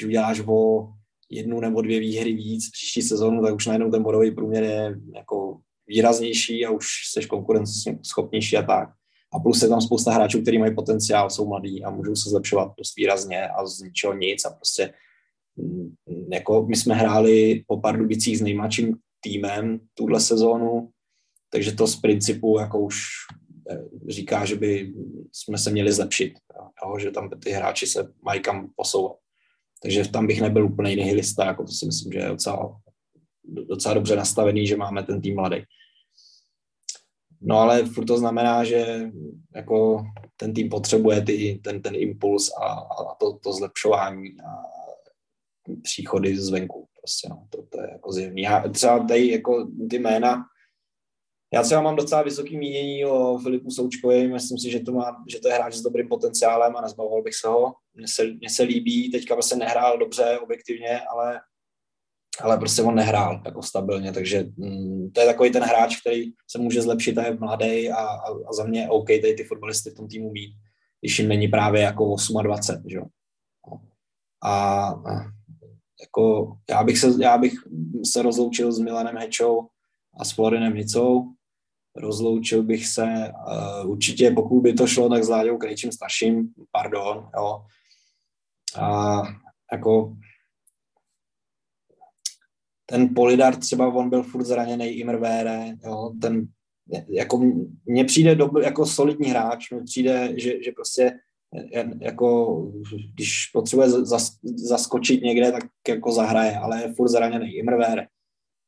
[0.00, 0.88] že uděláš o
[1.30, 5.60] jednu nebo dvě výhry víc příští sezónu, tak už najednou ten bodový průměr je jako
[5.86, 8.88] výraznější a už jsi konkurenceschopnější a tak.
[9.32, 12.72] A plus je tam spousta hráčů, kteří mají potenciál, jsou mladí a můžou se zlepšovat
[12.78, 14.94] dost výrazně a z ničeho nic a prostě
[15.56, 15.94] mm,
[16.32, 20.90] jako my jsme hráli po pár dubicích s nejmladším týmem tuhle sezónu,
[21.50, 22.96] takže to z principu jako už
[23.70, 23.78] eh,
[24.08, 24.94] říká, že by
[25.32, 26.32] jsme se měli zlepšit,
[26.84, 29.16] jo, že tam ty hráči se mají kam posouvat.
[29.82, 32.80] Takže tam bych nebyl úplně jiný lista, jako to si myslím, že je docela,
[33.44, 35.62] docela dobře nastavený, že máme ten tým mladý.
[37.40, 39.10] No ale furt to znamená, že
[39.54, 40.06] jako
[40.36, 44.50] ten tým potřebuje ty, ten, ten impuls a, a to, to zlepšování a
[45.82, 46.86] příchody zvenku.
[47.00, 48.42] Prostě, no, to, to je jako zjevný.
[48.42, 50.44] Já třeba tady jako ty jména,
[51.52, 55.40] já třeba mám docela vysoký mínění o Filipu Součkovi, myslím si, že to, má, že
[55.40, 57.74] to je hráč s dobrým potenciálem a nezbavoval bych se ho.
[57.94, 61.40] Mně se, mně se líbí, teďka prostě nehrál dobře objektivně, ale,
[62.40, 66.58] ale prostě on nehrál jako stabilně, takže mm, to je takový ten hráč, který se
[66.58, 69.94] může zlepšit a je mladý a, a, a za mě OK tady ty fotbalisty v
[69.94, 70.50] tom týmu mít,
[71.00, 73.04] když jim není právě jako 28, že jo.
[74.42, 75.40] A, a
[76.00, 77.52] jako já bych se, já bych
[78.04, 79.68] se rozloučil s Milanem Hečou
[80.20, 81.24] a s Florinem Nicou.
[81.96, 87.30] Rozloučil bych se uh, určitě, pokud by to šlo, tak s Láďou Krejčím starším, pardon,
[87.36, 87.64] jo.
[88.80, 89.22] A
[89.72, 90.16] jako
[92.86, 96.46] ten Polidar třeba, on byl furt zraněný, Imrvére, jo, ten
[97.08, 97.42] jako
[97.86, 101.12] mně přijde do, jako solidní hráč, mně přijde, že, že prostě
[102.00, 102.62] jako,
[103.14, 108.06] když potřebuje zas, zaskočit někde, tak jako zahraje, ale je furt zraněný Imrvére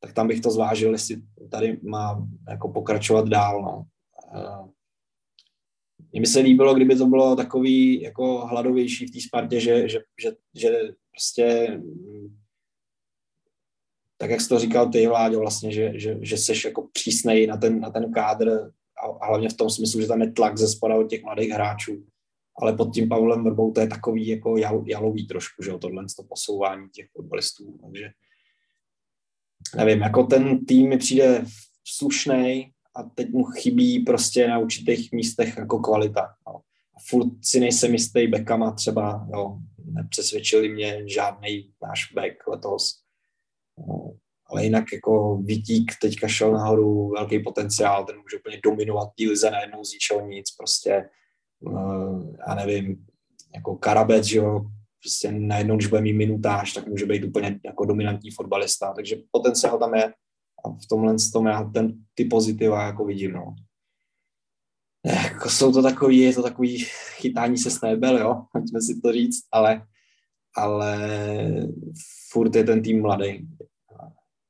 [0.02, 3.62] tak tam bych to zvážil, jestli tady má jako pokračovat dál.
[3.62, 3.86] No.
[6.12, 10.00] Mně by se líbilo, kdyby to bylo takový jako hladovější v té Spartě, že, že,
[10.22, 10.70] že, že
[11.10, 11.78] prostě
[14.22, 17.56] tak jak jsi to říkal ty, Vláďo, vlastně, že, že, že jsi jako přísnej na
[17.56, 18.72] ten, na ten kádr
[19.02, 21.50] a, a hlavně v tom smyslu, že tam je tlak ze spoda od těch mladých
[21.50, 22.06] hráčů.
[22.58, 26.04] Ale pod tím Pavlem Vrbou to je takový jako jal, jalový trošku, že jo, tohle
[26.16, 27.78] to posouvání těch fotbalistů.
[27.82, 28.10] Takže
[29.76, 31.44] nevím, jako ten tým mi přijde
[31.84, 36.34] slušný a teď mu chybí prostě na určitých místech jako kvalita.
[36.46, 36.54] No.
[36.94, 43.02] A furt si nejsem jistý backama třeba, jo, nepřesvědčili mě žádný náš back letos.
[43.78, 44.12] No,
[44.46, 49.50] ale jinak jako Vítík teďka šel nahoru, velký potenciál, ten může úplně dominovat tí lize
[49.50, 49.92] najednou z
[50.28, 51.08] nic, prostě,
[51.60, 53.06] uh, já nevím,
[53.54, 54.60] jako Karabec, že jo,
[55.02, 59.78] prostě najednou, když bude mít minutáž, tak může být úplně jako dominantní fotbalista, takže potenciál
[59.78, 60.04] tam je
[60.64, 63.54] a v tomhle tom já ten, ty pozitiva jako vidím, no.
[65.06, 66.78] Jako jsou to takový, je to takový
[67.16, 69.86] chytání se s nebel, jo, pojďme si to říct, ale,
[70.56, 70.98] ale
[72.30, 73.48] furt je ten tým mladý.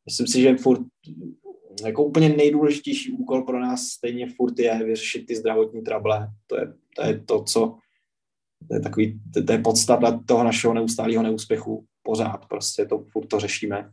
[0.06, 0.80] Myslím si, že furt
[1.84, 6.28] jako úplně nejdůležitější úkol pro nás stejně furt je vyřešit ty zdravotní trable.
[6.46, 7.78] To je to, je to co
[8.68, 11.86] to je takový, to, to je podstata toho našeho neustálého neúspěchu.
[12.02, 13.92] Pořád prostě to furt to řešíme.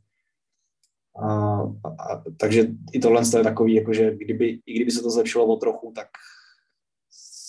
[1.23, 1.61] A,
[1.99, 5.55] a, takže i tohle je takový, jako že kdyby, i kdyby se to zlepšilo o
[5.55, 6.07] trochu, tak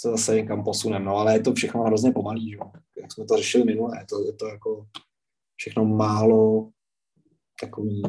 [0.01, 1.05] se zase někam posuneme.
[1.05, 2.59] No ale je to všechno hrozně pomalý, že?
[3.01, 3.99] jak jsme to řešili minule.
[4.01, 4.87] Je to, je to jako
[5.57, 6.71] všechno málo
[7.61, 8.03] takový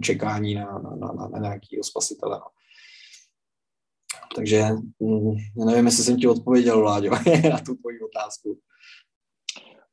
[0.00, 2.38] čekání na, na, na, na, na nějakého spasitele.
[2.38, 2.46] No.
[4.34, 4.62] Takže
[5.00, 7.10] mm, já nevím, jestli jsem ti odpověděl, Vláďo,
[7.50, 8.58] na tu tvoji otázku.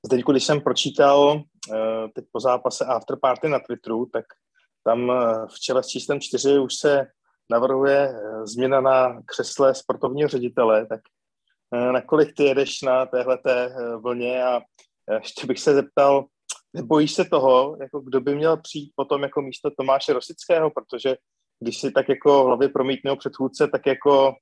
[0.10, 1.42] Teď, když jsem pročítal
[1.74, 4.26] eh, teď po zápase Afterparty na Twitteru, tak
[4.84, 7.08] tam eh, v čele s číslem 4 už se
[7.52, 11.02] navrhuje eh, změna na křesle sportovního ředitele, tak
[11.92, 14.62] nakolik ty jedeš na téhleté vlně a
[15.20, 16.26] ještě bych se zeptal,
[16.74, 21.16] nebojíš se toho, jako kdo by měl přijít potom jako místo Tomáše Rosického, protože
[21.62, 24.36] když si tak jako v hlavě promítnul předchůdce, tak jako,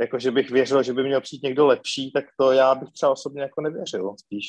[0.00, 3.12] jako, že bych věřil, že by měl přijít někdo lepší, tak to já bych třeba
[3.12, 4.46] osobně jako nevěřil spíš.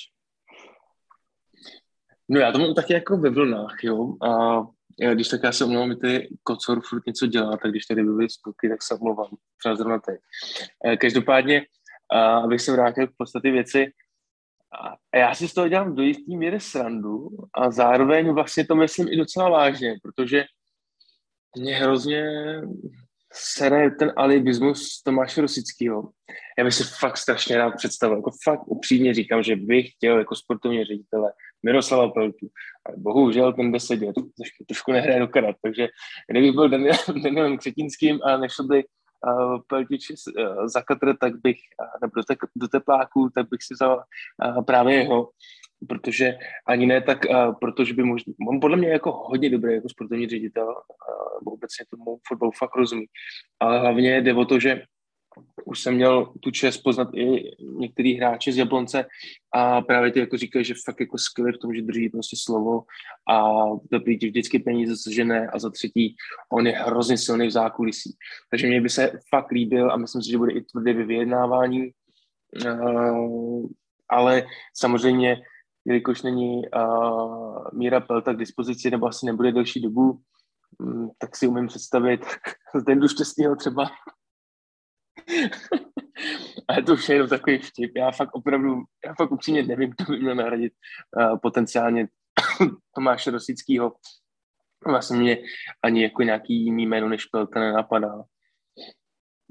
[2.29, 4.13] No já to mám taky jako ve vlnách, jo.
[4.21, 4.59] A
[4.99, 8.29] já, když tak já se omlouvám, ty kocor furt něco dělá, tak když tady byly
[8.29, 9.29] spolky, tak se omlouvám.
[9.59, 10.19] Třeba zrovna teď.
[10.99, 11.65] Každopádně,
[12.11, 13.91] a abych se vrátil k podstatě věci,
[15.13, 19.07] a já si z toho dělám do jistý míry srandu a zároveň vlastně to myslím
[19.07, 20.43] i docela vážně, protože
[21.57, 22.23] mě hrozně
[23.33, 26.09] sere ten alibismus Tomáše Rosického.
[26.57, 30.35] Já bych si fakt strašně rád představil, jako fakt upřímně říkám, že bych chtěl jako
[30.35, 31.31] sportovní ředitele
[31.65, 32.47] Miroslava Peltu,
[32.85, 35.87] ale bohužel ten jde sedět, trošku, trošku nehraje do karat, takže
[36.31, 41.57] kdybych byl Daniel, Danielem Křetínským a nešel by uh, Peltič uh, za katr, tak bych,
[41.81, 44.03] uh, nebo do, te, do tepláků, tak bych si vzal
[44.45, 45.29] uh, právě jeho,
[45.87, 49.89] protože ani ne tak, uh, protože by možná, on podle mě jako hodně dobrý jako
[49.89, 53.05] sportovní ředitel, uh, obecně tomu fotbalu fakt rozumí,
[53.59, 54.81] ale hlavně jde o to, že
[55.65, 59.05] už jsem měl tu čest poznat i některý hráči z Jablonce
[59.53, 62.83] a právě ty jako říkají, že fakt jako skvělý v tom, že drží prostě slovo
[63.29, 63.51] a
[63.91, 66.15] dobrý ti vždycky peníze ne a za třetí
[66.51, 68.15] on je hrozně silný v zákulisí.
[68.49, 71.91] Takže mě by se fakt líbil a myslím si, že bude i tvrdý ve vyjednávání,
[72.65, 73.67] uh,
[74.09, 75.41] ale samozřejmě
[75.85, 80.21] jelikož není uh, Míra Pelta k dispozici, nebo asi nebude delší dobu,
[80.79, 82.25] um, tak si umím představit
[82.75, 83.89] Zdendu Šťastného třeba.
[86.67, 87.91] Ale to už je jenom takový vtip.
[87.95, 88.75] Já fakt opravdu,
[89.05, 90.73] já fakt upřímně nevím, kdo by měl nahradit
[91.17, 92.07] uh, potenciálně
[92.95, 93.95] Tomáše Rosického.
[94.87, 95.37] Vlastně mě
[95.83, 98.23] ani jako nějaký jiný jméno než Pelta nenapadá.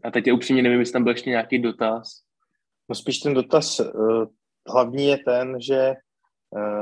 [0.04, 2.08] A teď já upřímně nevím, jestli tam byl ještě nějaký dotaz.
[2.88, 4.26] No spíš ten dotaz uh,
[4.68, 5.94] hlavní je ten, že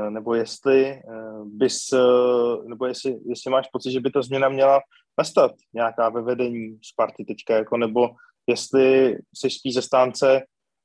[0.09, 1.01] nebo jestli eh,
[1.45, 4.81] bys, eh, nebo jestli, jestli máš pocit, že by ta změna měla
[5.17, 8.09] nastat nějaká ve vedení Sparty teďka, jako, nebo
[8.47, 10.41] jestli jsi spíš ze stánce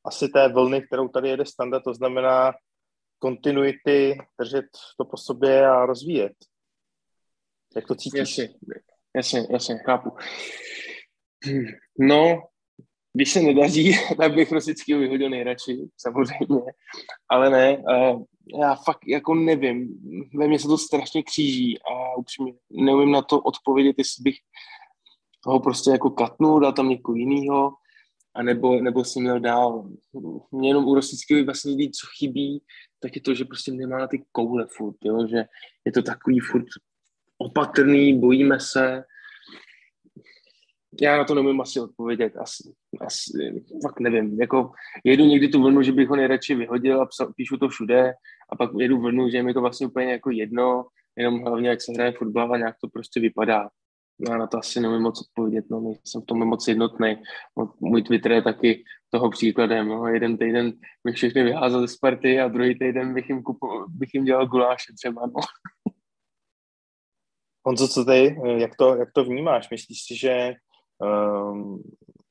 [0.07, 2.53] asi té vlny, kterou tady jede standard, to znamená
[3.19, 4.65] kontinuity, držet
[4.99, 6.33] to po sobě a rozvíjet.
[7.77, 8.19] Jak to cítíš?
[8.19, 8.49] Jasně,
[9.17, 10.11] jasně, jasně, chápu.
[11.99, 12.43] No,
[13.13, 16.63] když se nedaří, tak bych Rosického vyhodil nejradši, samozřejmě,
[17.31, 17.83] ale ne,
[18.61, 19.89] já fakt jako nevím,
[20.35, 24.37] ve mně se to strašně kříží a upřímně neumím na to odpovědět, jestli bych
[25.47, 27.73] ho prostě jako katnul, dal tam někoho jiného,
[28.35, 29.91] anebo, nebo si měl dál.
[30.51, 32.63] Mě jenom u Rosického vlastně ví, co chybí,
[33.01, 35.27] tak je to, že prostě nemá na ty koule furt, jo?
[35.31, 35.45] že
[35.85, 36.65] je to takový furt
[37.39, 39.03] opatrný, bojíme se,
[41.03, 44.41] já na to nemůžu asi odpovědět, asi, asi fakt nevím.
[44.41, 44.73] Jako
[45.05, 48.13] jedu někdy tu vlnu, že bych ho nejradši vyhodil a psa, píšu to všude
[48.53, 50.87] a pak jedu vlnu, že mi to vlastně úplně jako jedno,
[51.17, 53.69] jenom hlavně jak se hraje fotbal a nějak to prostě vypadá.
[54.29, 57.17] Já na to asi nemůžu moc odpovědět, no, jsem v tom moc jednotný.
[57.81, 59.89] Můj Twitter je taky toho příkladem.
[59.89, 60.07] No.
[60.07, 60.73] Jeden týden
[61.05, 64.93] bych všechny vyházel ze Sparty a druhý týden bych jim, kupo, bych jim dělal guláše
[64.99, 65.27] třeba.
[65.27, 65.41] No.
[67.67, 69.71] Honzo, co ty, jak to, jak to vnímáš?
[69.71, 70.55] Myslíš si, že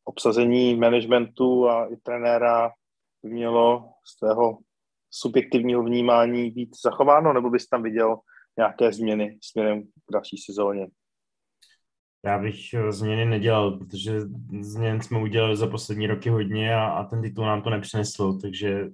[0.03, 2.71] obsazení managementu a i trenéra
[3.23, 4.57] by mělo z tvého
[5.11, 8.17] subjektivního vnímání být zachováno, nebo bys tam viděl
[8.57, 10.87] nějaké změny směrem k další sezóně?
[12.25, 14.21] Já bych eh, změny nedělal, protože
[14.61, 18.87] změn jsme udělali za poslední roky hodně a, a ten titul nám to nepřinesl, takže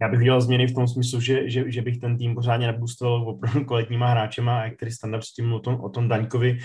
[0.00, 3.28] já bych dělal změny v tom smyslu, že, že, že bych ten tým pořádně naboostoval
[3.28, 6.58] opravdu kvalitníma hráčema, jak který standard s tím o tom, o tom Daňkovi,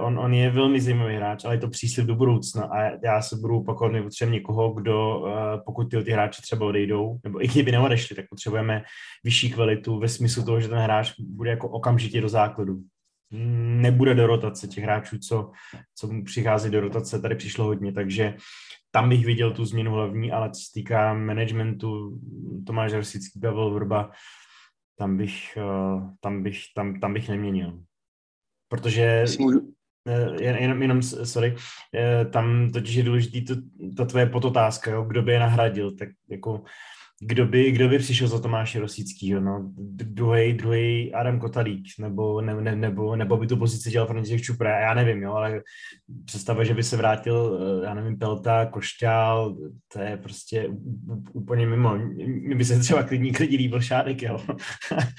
[0.00, 3.36] on, on je velmi zajímavý hráč, ale je to příslip do budoucna a já se
[3.36, 7.48] budu opakovat, my potřebujeme někoho, kdo, eh, pokud ty, ty hráči třeba odejdou, nebo i
[7.48, 8.82] kdyby neodešli, tak potřebujeme
[9.24, 12.80] vyšší kvalitu ve smyslu toho, že ten hráč bude jako okamžitě do základu.
[13.80, 15.50] nebude do rotace těch hráčů, co,
[15.94, 18.34] co přichází do rotace, tady přišlo hodně, takže
[18.90, 22.18] tam bych viděl tu změnu hlavní, ale co se týká managementu,
[22.66, 24.10] Tomáš Rosický, Pavel Vrba,
[24.98, 27.80] tam bych, eh, tam bych, tam, tam bych neměnil.
[28.70, 29.24] Protože
[30.06, 31.56] eh, jen, jenom, jenom, sorry,
[31.94, 33.54] eh, tam totiž je důležitý to,
[33.96, 36.62] ta tvoje podotázka, jo, kdo by je nahradil, tak jako
[37.22, 42.54] kdo by, kdo by přišel za Tomáše Rosickýho, no, druhý, druhý Adam Kotalík, nebo, ne,
[42.54, 45.62] ne, nebo, nebo by tu pozici dělal František Čupra, já nevím, jo, ale
[46.24, 49.56] představa, že by se vrátil, eh, já nevím, Pelta, Košťál,
[49.92, 50.68] to je prostě
[51.32, 51.98] úplně mimo.
[52.26, 54.40] Mně by se třeba klidní klidí líbil Šádek, jo.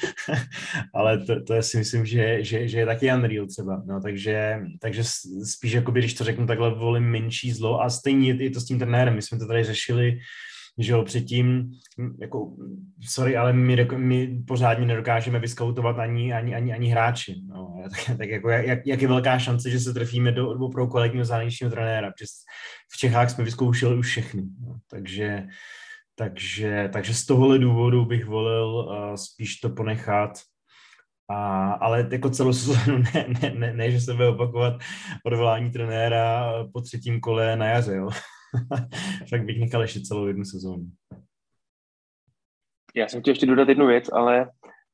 [0.93, 4.60] ale to, to je si myslím, že, že, že je taky unreal třeba, no, takže,
[4.80, 5.04] takže
[5.43, 8.80] spíš, jakoby, když to řeknu takhle, volím menší zlo a stejně je to s tím
[8.80, 10.20] trenérem, my jsme to tady řešili,
[10.84, 11.71] že jo, předtím,
[12.21, 12.51] jako,
[13.09, 17.36] sorry, ale my, my pořádně nedokážeme vyskautovat ani, ani, ani, ani hráči.
[17.47, 21.25] No, tak, tak jako, jak, jak, je velká šance, že se trefíme do, pro kvalitního
[21.25, 22.11] zahraničního trenéra,
[22.93, 24.43] v Čechách jsme vyzkoušeli už všechny.
[24.67, 25.47] No, takže,
[26.15, 30.32] takže, takže z tohohle důvodu bych volil uh, spíš to ponechat
[31.29, 34.73] a, ale jako celou sezónu ne, ne, ne, ne, že se bude opakovat
[35.25, 38.09] odvolání trenéra po třetím kole na jaře, jo.
[39.30, 40.91] tak bych nechal ještě celou jednu sezónu.
[42.95, 44.49] Já jsem chtěl ještě dodat jednu věc, ale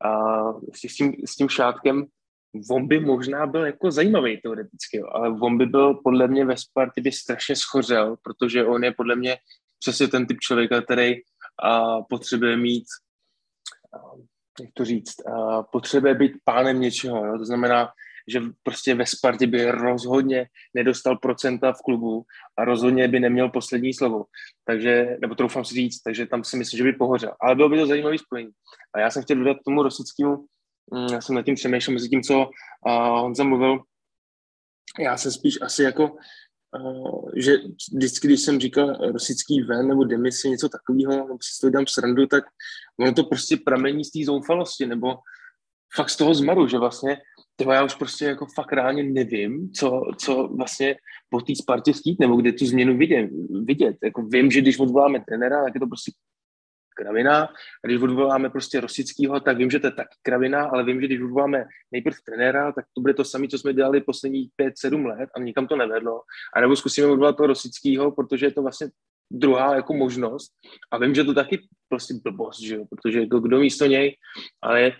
[0.05, 2.05] uh, s, tím, s tím šátkem
[2.71, 7.01] on by možná byl jako zajímavý teoreticky, ale on by byl podle mě ve Spartě
[7.01, 9.37] by strašně schořel, protože on je podle mě
[9.79, 12.85] přesně ten typ člověka, který uh, potřebuje mít
[13.95, 14.19] uh,
[14.61, 17.37] jak to říct, uh, potřebuje být pánem něčeho, jo?
[17.37, 17.89] to znamená,
[18.27, 22.25] že prostě ve Spartě by rozhodně nedostal procenta v klubu
[22.57, 24.25] a rozhodně by neměl poslední slovo.
[24.65, 27.31] Takže, nebo troufám si říct, takže tam si myslím, že by pohořel.
[27.41, 28.51] Ale bylo by to zajímavý spojení.
[28.95, 30.45] A já jsem chtěl dodat tomu Rosickému,
[30.93, 33.43] mm, já jsem nad tím přemýšlel mezi tím, co uh, Honza
[34.99, 36.11] já jsem spíš asi jako,
[36.79, 37.57] uh, že
[37.93, 42.27] vždycky, když jsem říkal rosický ven nebo demisi, něco takového, nebo si to dám srandu,
[42.27, 42.43] tak
[42.99, 45.15] ono to prostě pramení z té zoufalosti, nebo
[45.95, 47.17] fakt z toho zmaru, že vlastně
[47.59, 50.95] tyhle já už prostě jako fakt reálně nevím, co, co vlastně
[51.29, 53.29] po té Spartě chtít, nebo kde tu změnu vidět.
[53.63, 53.97] vidět.
[54.03, 56.11] Jako vím, že když odvoláme trenera, tak je to prostě
[56.97, 57.43] kravina,
[57.83, 61.07] a když odvoláme prostě Rosickýho, tak vím, že to je taky kravina, ale vím, že
[61.07, 65.29] když odvoláme nejprve trenéra, tak to bude to samé, co jsme dělali poslední 5-7 let
[65.35, 66.21] a nikam to nevedlo.
[66.55, 68.87] A nebo zkusíme odvolat toho Rosickýho, protože je to vlastně
[69.31, 70.51] druhá jako možnost.
[70.91, 72.85] A vím, že to taky prostě blbost, že jo?
[72.89, 74.15] protože jako kdo místo něj,
[74.61, 74.91] ale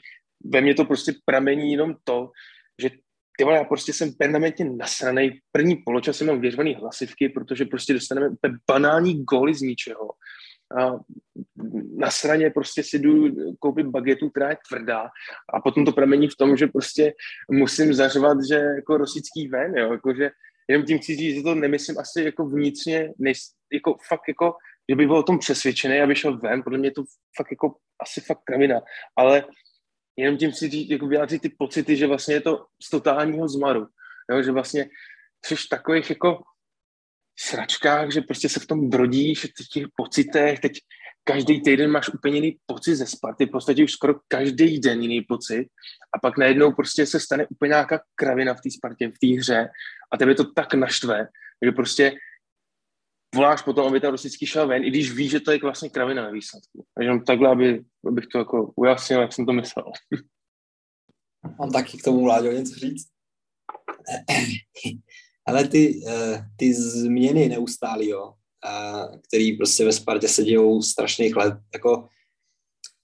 [0.45, 2.31] ve mně to prostě pramení jenom to,
[2.81, 2.89] že
[3.37, 5.41] ty vole, já prostě jsem permanentně nasranej.
[5.51, 10.09] První poločas jsem mám věřvaný hlasivky, protože prostě dostaneme úplně banální góly z ničeho.
[10.81, 10.91] A
[11.97, 15.09] na straně prostě si jdu koupit bagetu, která je tvrdá
[15.53, 17.13] a potom to pramení v tom, že prostě
[17.51, 20.29] musím zařvat, že jako rosický ven, jo, jako že
[20.67, 23.39] jenom tím chci říct, že to nemyslím asi jako vnitřně, než,
[23.73, 24.53] jako fakt jako,
[24.89, 27.03] že by byl o tom přesvědčený, aby šel ven, podle mě to
[27.37, 28.81] fakt jako asi fakt kravina,
[29.17, 29.45] ale
[30.17, 33.87] jenom tím si říct, jako vyjádřit ty pocity, že vlastně je to z totálního zmaru.
[34.31, 34.89] Jo, že vlastně
[35.45, 36.43] v takových jako
[37.39, 40.71] sračkách, že prostě se v tom brodíš, v těch pocitech, teď
[41.23, 45.21] každý týden máš úplně jiný pocit ze Sparty, v podstatě už skoro každý den jiný
[45.21, 45.67] pocit
[46.15, 49.69] a pak najednou prostě se stane úplně nějaká kravina v té Spartě, v té hře
[50.11, 51.27] a tebe to tak naštve,
[51.65, 52.11] že prostě
[53.37, 56.23] voláš potom, aby ta rosický šel ven, i když víš, že to je vlastně kravina
[56.23, 56.85] na výsledku.
[56.95, 59.85] Takže takhle, aby, abych to jako ujasnil, jak jsem to myslel.
[61.59, 63.07] Mám taky k tomu vládě něco říct.
[65.47, 68.33] Ale ty, eh, ty změny neustálý, jo,
[69.27, 72.09] který prostě ve Spartě se dějou strašných let, jako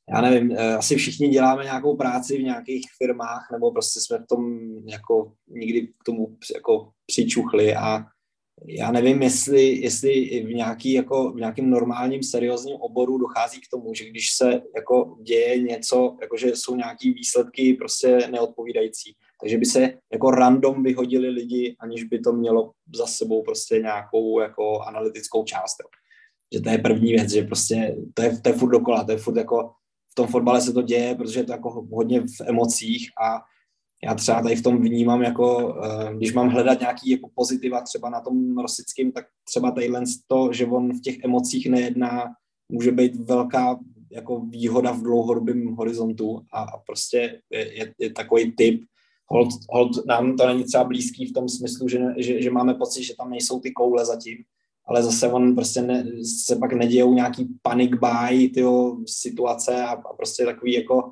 [0.09, 4.27] já nevím, eh, asi všichni děláme nějakou práci v nějakých firmách, nebo prostě jsme v
[4.27, 8.05] tom jako nikdy k tomu jako přičuchli a
[8.68, 13.93] já nevím, jestli, jestli v, nějaký, jako, v nějakém normálním seriózním oboru dochází k tomu,
[13.93, 19.66] že když se jako děje něco, jako že jsou nějaký výsledky prostě neodpovídající, takže by
[19.66, 25.43] se jako random vyhodili lidi, aniž by to mělo za sebou prostě nějakou jako analytickou
[25.43, 25.76] část.
[25.84, 25.89] Jo.
[26.53, 29.18] Že to je první věc, že prostě to je, to je furt dokola, to je
[29.18, 29.72] furt jako
[30.11, 33.41] v tom fotbale se to děje, protože je to jako hodně v emocích a
[34.04, 38.10] já třeba tady v tom vnímám jako, eh, když mám hledat nějaký jako pozitiva třeba
[38.10, 42.26] na tom Rosickým, tak třeba tadyhle to, že on v těch emocích nejedná,
[42.70, 43.80] může být velká
[44.12, 48.82] jako výhoda v dlouhodobém horizontu a, a prostě je, je, je takový typ,
[49.26, 53.04] hold, hold, nám to není třeba blízký v tom smyslu, že, že, že máme pocit,
[53.04, 54.38] že tam nejsou ty koule zatím,
[54.86, 56.06] ale zase on prostě ne,
[56.45, 61.12] se pak nedějou nějaký panic buy, tyjo, situace a, a prostě takový jako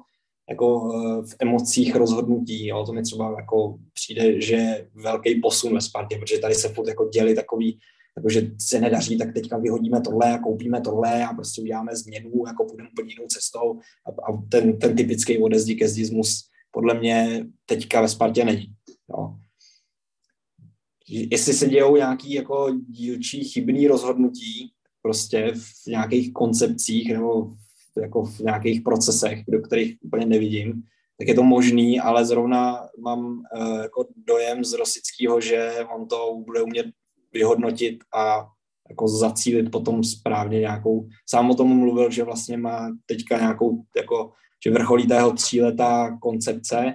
[0.51, 2.67] jako eh, v emocích rozhodnutí.
[2.67, 2.85] Jo.
[2.85, 6.87] To mi třeba jako přijde, že je velký posun ve Spartě, protože tady se furt
[6.87, 7.79] jako děli takový,
[8.17, 12.31] jako že se nedaří, tak teďka vyhodíme tohle a koupíme tohle a prostě uděláme změnu,
[12.47, 18.07] jako půjdeme úplně jinou cestou a, a ten, ten typický odezdíkezdismus podle mě teďka ve
[18.07, 18.65] Spartě není.
[19.09, 19.35] Jo.
[21.07, 24.71] Jestli se dějou nějaký jako dílčí chybný rozhodnutí
[25.01, 27.53] prostě v nějakých koncepcích nebo
[27.97, 30.83] jako v nějakých procesech, do kterých úplně nevidím,
[31.19, 36.41] tak je to možný, ale zrovna mám uh, jako dojem z Rosického, že on to
[36.45, 36.85] bude umět
[37.33, 38.47] vyhodnotit a
[38.89, 44.31] jako zacílit potom správně nějakou, sám o tom mluvil, že vlastně má teďka nějakou, jako,
[44.63, 46.93] že vrcholí ta jeho tříletá koncepce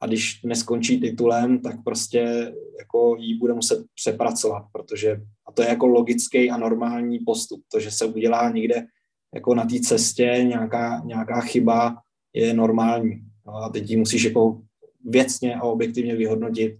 [0.00, 5.68] a když neskončí titulem, tak prostě jako jí bude muset přepracovat, protože a to je
[5.68, 8.86] jako logický a normální postup, to, že se udělá někde
[9.34, 11.96] jako na té cestě nějaká, nějaká chyba
[12.32, 13.22] je normální.
[13.46, 14.62] No a teď ji musíš jako
[15.04, 16.78] věcně a objektivně vyhodnotit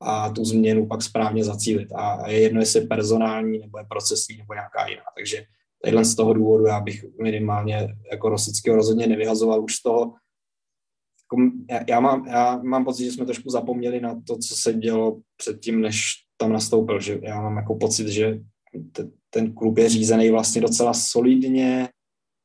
[0.00, 1.92] a tu změnu pak správně zacílit.
[1.94, 5.02] A je jedno, jestli je personální, nebo je procesní, nebo nějaká jiná.
[5.16, 5.44] Takže
[5.82, 10.14] tadyhle z toho důvodu já bych minimálně jako Rosického rozhodně nevyhazoval už z toho.
[11.22, 11.52] Jako
[11.88, 15.80] já, mám, já mám pocit, že jsme trošku zapomněli na to, co se dělo předtím,
[15.80, 17.00] než tam nastoupil.
[17.00, 18.40] Že já mám jako pocit, že
[19.34, 21.88] ten klub je řízený vlastně docela solidně,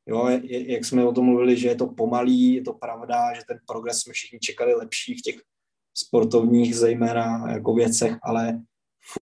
[0.10, 3.60] Jo, jak jsme o tom mluvili, že je to pomalý, je to pravda, že ten
[3.66, 5.36] progres jsme všichni čekali lepší v těch
[5.94, 8.62] sportovních zejména jako věcech, ale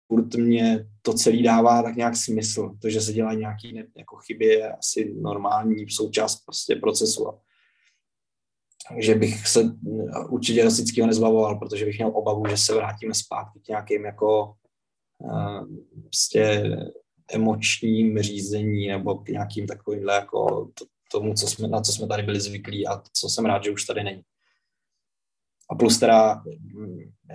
[0.07, 2.71] furt mě to celý dává tak nějak smysl.
[2.81, 7.25] To, že se dělá nějaký jako chyby, je asi normální součást prostě procesu.
[8.89, 9.63] Takže bych se
[10.29, 14.55] určitě Rosického nezbavoval, protože bych měl obavu, že se vrátíme zpátky k nějakým jako
[15.17, 15.67] uh,
[16.01, 16.63] prostě
[17.31, 20.69] emočním řízení nebo k nějakým takovýmhle jako
[21.11, 23.85] tomu, co jsme, na co jsme tady byli zvyklí a co jsem rád, že už
[23.85, 24.21] tady není.
[25.69, 26.43] A plus teda,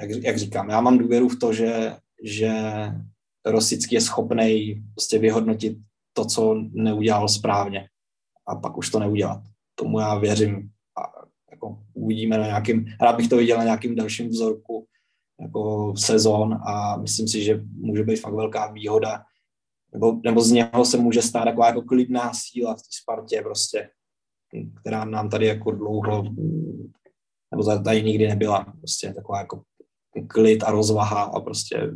[0.00, 2.52] jak, jak říkám, já mám důvěru v to, že, že
[3.46, 5.78] Rosický je schopný prostě vyhodnotit
[6.12, 7.88] to, co neudělal správně
[8.46, 9.40] a pak už to neudělat.
[9.74, 11.12] Tomu já věřím a
[11.50, 14.86] jako uvidíme na nějakým, rád bych to viděl na nějakým dalším vzorku
[15.40, 19.24] jako sezon a myslím si, že může být fakt velká výhoda,
[19.92, 23.90] nebo, nebo z něho se může stát taková jako klidná síla v té Spartě prostě,
[24.80, 26.24] která nám tady jako dlouho
[27.50, 28.64] nebo tady nikdy nebyla.
[28.78, 29.62] Prostě taková jako
[30.26, 31.90] klid a rozvaha a prostě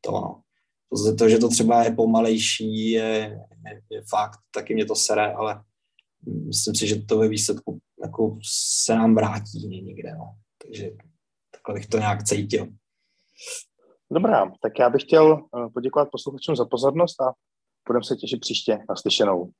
[0.00, 0.40] to no.
[0.88, 5.32] To, to že to třeba je pomalejší, je, je, je fakt, taky mě to sere,
[5.32, 5.64] ale
[6.46, 8.38] myslím si, že to ve výsledku jako
[8.84, 10.36] se nám vrátí někde, no.
[10.62, 10.90] Takže
[11.50, 12.66] takhle bych to nějak cítil.
[14.10, 17.32] Dobrá, tak já bych chtěl eh, poděkovat posluchačům za pozornost a
[17.88, 19.50] budeme se těšit příště na slyšenou.